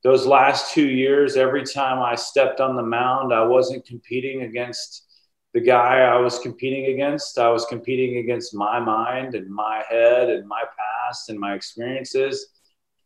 those 0.03 0.25
last 0.25 0.73
two 0.73 0.87
years, 0.87 1.37
every 1.37 1.63
time 1.63 1.99
I 1.99 2.15
stepped 2.15 2.59
on 2.59 2.75
the 2.75 2.83
mound, 2.83 3.33
I 3.33 3.43
wasn't 3.43 3.85
competing 3.85 4.43
against 4.43 5.05
the 5.53 5.61
guy 5.61 5.99
I 5.99 6.17
was 6.17 6.39
competing 6.39 6.93
against. 6.93 7.37
I 7.37 7.49
was 7.49 7.65
competing 7.65 8.17
against 8.17 8.55
my 8.55 8.79
mind 8.79 9.35
and 9.35 9.49
my 9.49 9.83
head 9.87 10.29
and 10.29 10.47
my 10.47 10.63
past 10.63 11.29
and 11.29 11.39
my 11.39 11.53
experiences. 11.53 12.47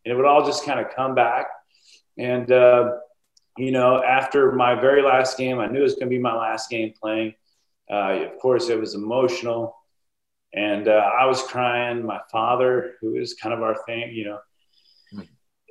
And 0.05 0.13
it 0.13 0.15
would 0.15 0.25
all 0.25 0.45
just 0.45 0.63
kind 0.63 0.79
of 0.79 0.93
come 0.95 1.15
back. 1.15 1.47
And, 2.17 2.49
uh, 2.51 2.91
you 3.58 3.71
know, 3.71 4.03
after 4.03 4.51
my 4.51 4.79
very 4.79 5.01
last 5.01 5.38
game, 5.38 5.60
I 5.60 5.67
knew 5.67 5.79
it 5.79 5.84
was 5.84 5.95
going 5.95 6.08
to 6.08 6.15
be 6.15 6.19
my 6.19 6.36
last 6.36 6.69
game 6.69 6.93
playing. 7.01 7.34
Uh, 7.91 8.25
of 8.31 8.39
course, 8.39 8.69
it 8.69 8.79
was 8.79 8.93
emotional. 8.93 9.75
And 10.53 10.88
uh, 10.88 10.91
I 11.19 11.25
was 11.25 11.41
crying. 11.43 12.05
My 12.05 12.21
father, 12.31 12.93
who 13.01 13.15
is 13.15 13.34
kind 13.34 13.53
of 13.53 13.62
our 13.63 13.75
thing, 13.86 14.12
you 14.13 14.25
know, 14.25 14.39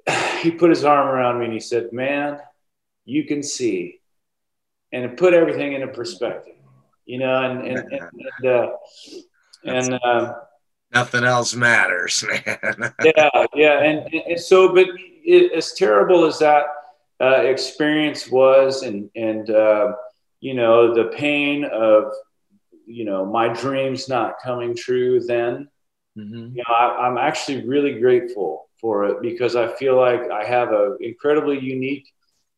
he 0.40 0.50
put 0.50 0.70
his 0.70 0.84
arm 0.84 1.08
around 1.08 1.38
me 1.38 1.46
and 1.46 1.54
he 1.54 1.60
said, 1.60 1.92
Man, 1.92 2.38
you 3.04 3.24
can 3.24 3.42
see. 3.42 4.00
And 4.92 5.04
it 5.04 5.16
put 5.16 5.34
everything 5.34 5.72
into 5.72 5.88
perspective, 5.88 6.54
you 7.04 7.18
know, 7.18 7.42
and, 7.42 7.66
and, 7.66 7.92
and, 7.92 8.10
and, 8.44 8.46
uh, 8.46 8.70
and 9.64 10.00
uh, 10.04 10.34
nothing 10.92 11.24
else 11.24 11.54
matters, 11.54 12.24
man. 12.46 12.92
yeah, 13.04 13.46
yeah. 13.54 13.82
And, 13.82 14.14
and 14.14 14.40
so, 14.40 14.72
but 14.72 14.86
it, 15.24 15.52
as 15.52 15.72
terrible 15.72 16.24
as 16.24 16.38
that 16.38 16.66
uh, 17.20 17.42
experience 17.42 18.30
was, 18.30 18.82
and, 18.82 19.10
and, 19.16 19.50
uh, 19.50 19.92
you 20.40 20.54
know, 20.54 20.94
the 20.94 21.04
pain 21.16 21.64
of, 21.64 22.12
you 22.86 23.04
know, 23.04 23.24
my 23.24 23.48
dreams 23.48 24.08
not 24.08 24.34
coming 24.42 24.76
true 24.76 25.20
then, 25.20 25.68
mm-hmm. 26.16 26.54
you 26.54 26.62
know, 26.68 26.74
I, 26.74 27.06
I'm 27.06 27.16
actually 27.18 27.66
really 27.66 27.98
grateful 27.98 28.68
for 28.84 29.06
it 29.06 29.22
because 29.22 29.56
I 29.56 29.66
feel 29.76 29.96
like 29.96 30.30
I 30.30 30.44
have 30.44 30.70
an 30.70 30.98
incredibly 31.00 31.58
unique 31.58 32.12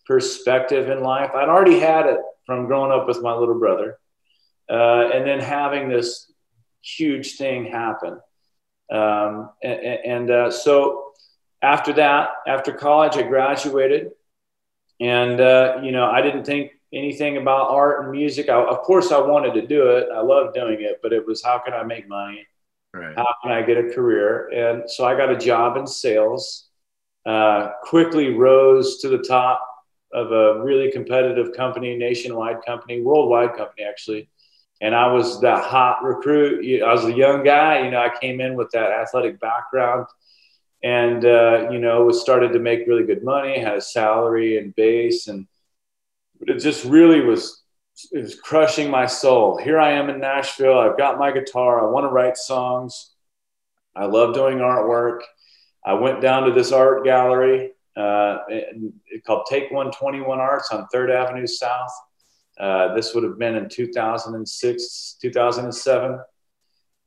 perspective 0.07 0.91
in 0.91 1.01
life. 1.01 1.31
I'd 1.33 1.49
already 1.49 1.79
had 1.79 2.07
it 2.07 2.19
from 2.47 2.67
growing 2.67 2.91
up 2.91 3.07
with 3.07 3.23
my 3.23 3.33
little 3.33 3.61
brother, 3.61 3.97
uh, 4.69 5.11
and 5.15 5.25
then 5.25 5.39
having 5.39 5.89
this 5.89 6.29
huge 6.83 7.37
thing 7.37 7.67
happen. 7.67 8.19
Um, 8.91 9.51
and, 9.63 9.81
and 9.81 10.31
uh, 10.33 10.51
so 10.51 11.13
after 11.63 11.93
that, 11.93 12.31
after 12.49 12.73
college, 12.73 13.17
I 13.17 13.23
graduated, 13.23 14.11
and 14.99 15.41
uh, 15.41 15.79
you 15.85 15.93
know 15.93 16.07
I 16.07 16.23
didn't 16.23 16.43
think 16.43 16.73
anything 16.93 17.37
about 17.37 17.71
art 17.71 18.03
and 18.03 18.11
music. 18.11 18.49
I, 18.49 18.61
of 18.61 18.79
course, 18.79 19.13
I 19.13 19.21
wanted 19.21 19.55
to 19.55 19.65
do 19.65 19.91
it. 19.91 20.09
I 20.13 20.23
loved 20.23 20.57
doing 20.57 20.79
it, 20.81 20.99
but 21.05 21.13
it 21.13 21.25
was 21.25 21.41
how 21.45 21.61
can 21.61 21.73
I 21.73 21.85
make 21.85 22.09
money? 22.09 22.49
Right. 22.97 23.15
How 23.17 23.27
can 23.43 23.53
I 23.53 23.63
get 23.63 23.77
a 23.77 23.91
career? 23.91 24.49
And 24.49 24.91
so 24.91 25.05
I 25.05 25.17
got 25.17 25.31
a 25.31 25.37
job 25.37 25.77
in 25.77 25.87
sales, 25.87 26.69
uh, 27.27 27.73
quickly 27.83 28.33
rose 28.35 28.99
to 29.01 29.09
the 29.09 29.19
top 29.19 29.61
of 30.13 30.33
a 30.33 30.63
really 30.63 30.91
competitive 30.91 31.55
company, 31.55 31.97
nationwide 31.97 32.65
company, 32.65 33.03
worldwide 33.03 33.55
company, 33.57 33.85
actually. 33.85 34.31
And 34.81 34.95
I 34.95 35.13
was 35.13 35.41
that 35.41 35.65
hot 35.65 36.03
recruit. 36.03 36.83
I 36.83 36.93
was 36.93 37.05
a 37.05 37.13
young 37.13 37.45
guy. 37.45 37.85
You 37.85 37.91
know, 37.91 38.01
I 38.01 38.11
came 38.19 38.41
in 38.41 38.55
with 38.55 38.71
that 38.71 38.93
athletic 38.93 39.41
background 39.41 40.07
and, 40.83 41.25
uh, 41.25 41.69
you 41.71 41.79
know, 41.79 42.05
was 42.05 42.21
started 42.21 42.53
to 42.53 42.59
make 42.59 42.87
really 42.87 43.05
good 43.05 43.25
money, 43.25 43.59
had 43.59 43.77
a 43.77 43.81
salary 43.81 44.59
and 44.59 44.75
base. 44.75 45.29
And 45.29 45.47
it 46.43 46.61
just 46.61 46.85
really 46.85 47.21
was 47.21 47.63
was 48.13 48.39
crushing 48.39 48.91
my 48.91 49.07
soul. 49.07 49.57
Here 49.57 49.79
I 49.79 49.93
am 49.93 50.11
in 50.11 50.21
Nashville. 50.21 50.79
I've 50.79 50.99
got 50.99 51.19
my 51.19 51.33
guitar. 51.33 51.81
I 51.81 51.91
want 51.91 52.05
to 52.05 52.11
write 52.11 52.37
songs. 52.37 53.15
I 53.95 54.05
love 54.05 54.35
doing 54.35 54.59
artwork. 54.59 55.21
I 55.85 55.95
went 55.95 56.21
down 56.21 56.45
to 56.45 56.53
this 56.53 56.73
art 56.73 57.05
gallery 57.05 57.73
uh, 57.97 58.39
called 59.27 59.47
Take 59.49 59.71
121 59.71 60.39
Arts 60.39 60.71
on 60.71 60.87
Third 60.89 61.11
Avenue 61.11 61.47
South. 61.47 61.93
Uh, 62.59 62.95
this 62.95 63.15
would 63.15 63.25
have 63.25 63.39
been 63.39 63.55
in 63.55 63.69
2006, 63.69 65.17
2007. 65.21 66.21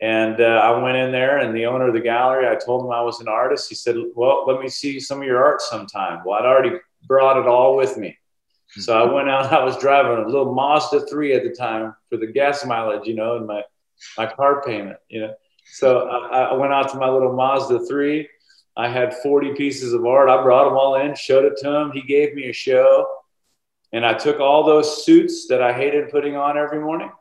And 0.02 0.40
uh, 0.40 0.44
I 0.44 0.82
went 0.82 0.96
in 0.98 1.12
there, 1.12 1.40
and 1.40 1.56
the 1.56 1.66
owner 1.66 1.88
of 1.88 1.94
the 1.94 2.00
gallery, 2.00 2.48
I 2.48 2.56
told 2.56 2.86
him 2.86 2.92
I 2.92 3.02
was 3.02 3.20
an 3.20 3.28
artist. 3.28 3.68
He 3.68 3.76
said, 3.76 3.98
Well, 4.16 4.46
let 4.48 4.62
me 4.62 4.70
see 4.70 5.00
some 5.00 5.20
of 5.20 5.26
your 5.26 5.44
art 5.44 5.62
sometime. 5.62 6.22
Well, 6.26 6.40
I'd 6.40 6.46
already 6.46 6.78
brought 7.06 7.38
it 7.38 7.48
all 7.48 7.76
with 7.76 7.98
me. 7.98 8.18
So 8.78 8.98
I 8.98 9.12
went 9.12 9.30
out. 9.30 9.52
I 9.52 9.64
was 9.64 9.78
driving 9.78 10.24
a 10.24 10.28
little 10.28 10.54
Mazda 10.54 11.08
three 11.08 11.34
at 11.34 11.44
the 11.44 11.50
time 11.50 11.96
for 12.10 12.18
the 12.18 12.28
gas 12.28 12.66
mileage, 12.66 13.08
you 13.08 13.16
know, 13.16 13.38
and 13.38 13.48
my 13.48 13.64
my 14.18 14.28
car 14.28 14.62
payment, 14.64 14.98
you 15.10 15.22
know. 15.22 15.34
So 15.66 16.08
I, 16.08 16.44
I 16.44 16.54
went 16.54 16.74
out 16.74 16.90
to 16.92 16.98
my 16.98 17.10
little 17.10 17.34
Mazda 17.34 17.86
three. 17.88 18.28
I 18.78 18.88
had 18.88 19.14
40 19.18 19.56
pieces 19.56 19.94
of 19.94 20.06
art. 20.06 20.30
I 20.30 20.42
brought 20.42 20.66
them 20.66 20.78
all 20.78 20.96
in, 20.96 21.14
showed 21.16 21.46
it 21.46 21.58
to 21.58 21.76
him. 21.76 21.92
He 21.92 22.02
gave 22.02 22.34
me 22.34 22.50
a 22.50 22.54
show, 22.54 23.08
and 23.92 24.06
I 24.06 24.14
took 24.14 24.40
all 24.40 24.64
those 24.64 25.04
suits 25.06 25.48
that 25.48 25.62
I 25.62 25.74
hated 25.74 26.10
putting 26.10 26.36
on 26.36 26.58
every 26.58 26.80
morning, 26.80 27.12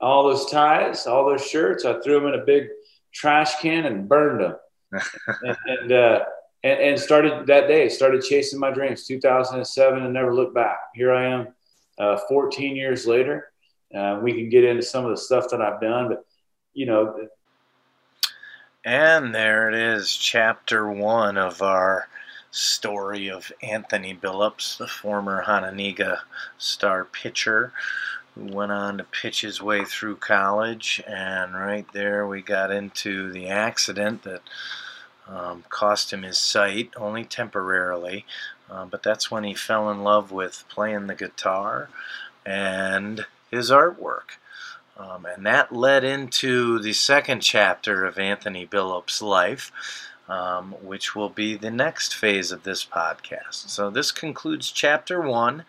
all 0.00 0.24
those 0.24 0.50
ties, 0.50 1.06
all 1.06 1.26
those 1.26 1.46
shirts. 1.46 1.84
I 1.84 2.00
threw 2.00 2.18
them 2.18 2.32
in 2.32 2.40
a 2.40 2.44
big 2.44 2.68
trash 3.12 3.60
can 3.60 3.84
and 3.84 4.08
burned 4.08 4.40
them. 4.40 4.56
and, 5.42 5.56
and 5.66 5.92
uh, 5.92 6.24
and, 6.64 6.80
and 6.80 7.00
started 7.00 7.46
that 7.46 7.68
day, 7.68 7.88
started 7.88 8.22
chasing 8.22 8.58
my 8.58 8.70
dreams, 8.70 9.06
2007, 9.06 10.02
and 10.02 10.12
never 10.12 10.34
looked 10.34 10.54
back. 10.54 10.78
Here 10.94 11.12
I 11.12 11.26
am, 11.26 11.48
uh, 11.98 12.18
14 12.28 12.76
years 12.76 13.06
later. 13.06 13.52
Uh, 13.94 14.20
we 14.22 14.34
can 14.34 14.48
get 14.48 14.64
into 14.64 14.82
some 14.82 15.04
of 15.04 15.10
the 15.10 15.16
stuff 15.16 15.48
that 15.50 15.62
I've 15.62 15.80
done, 15.80 16.08
but 16.08 16.24
you 16.74 16.86
know. 16.86 17.28
And 18.84 19.34
there 19.34 19.68
it 19.68 19.74
is, 19.74 20.14
chapter 20.14 20.90
one 20.90 21.38
of 21.38 21.62
our 21.62 22.08
story 22.50 23.28
of 23.28 23.52
Anthony 23.62 24.14
Billups, 24.14 24.78
the 24.78 24.86
former 24.86 25.44
Hononegah 25.44 26.18
star 26.58 27.04
pitcher 27.04 27.72
who 28.34 28.54
went 28.54 28.72
on 28.72 28.98
to 28.98 29.04
pitch 29.04 29.40
his 29.40 29.60
way 29.60 29.84
through 29.84 30.16
college. 30.16 31.02
And 31.06 31.54
right 31.54 31.86
there, 31.92 32.26
we 32.26 32.42
got 32.42 32.70
into 32.70 33.30
the 33.32 33.48
accident 33.48 34.22
that 34.22 34.42
um, 35.28 35.64
cost 35.68 36.12
him 36.12 36.22
his 36.22 36.38
sight, 36.38 36.90
only 36.96 37.24
temporarily. 37.24 38.24
Uh, 38.70 38.84
but 38.84 39.02
that's 39.02 39.30
when 39.30 39.44
he 39.44 39.54
fell 39.54 39.90
in 39.90 40.02
love 40.02 40.30
with 40.30 40.64
playing 40.68 41.06
the 41.06 41.14
guitar 41.14 41.88
and 42.44 43.26
his 43.50 43.70
artwork. 43.70 44.36
Um, 44.96 45.26
and 45.26 45.46
that 45.46 45.72
led 45.72 46.02
into 46.02 46.78
the 46.80 46.92
second 46.92 47.40
chapter 47.40 48.04
of 48.04 48.18
Anthony 48.18 48.66
Billups' 48.66 49.22
life, 49.22 49.70
um, 50.28 50.72
which 50.82 51.14
will 51.14 51.28
be 51.28 51.56
the 51.56 51.70
next 51.70 52.14
phase 52.14 52.50
of 52.50 52.64
this 52.64 52.84
podcast. 52.84 53.68
So 53.68 53.90
this 53.90 54.10
concludes 54.10 54.70
chapter 54.70 55.20
one. 55.20 55.64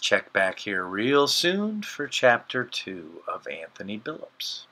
Check 0.00 0.32
back 0.32 0.60
here 0.60 0.84
real 0.84 1.28
soon 1.28 1.82
for 1.82 2.08
chapter 2.08 2.64
two 2.64 3.22
of 3.32 3.46
Anthony 3.46 3.98
Billups. 3.98 4.64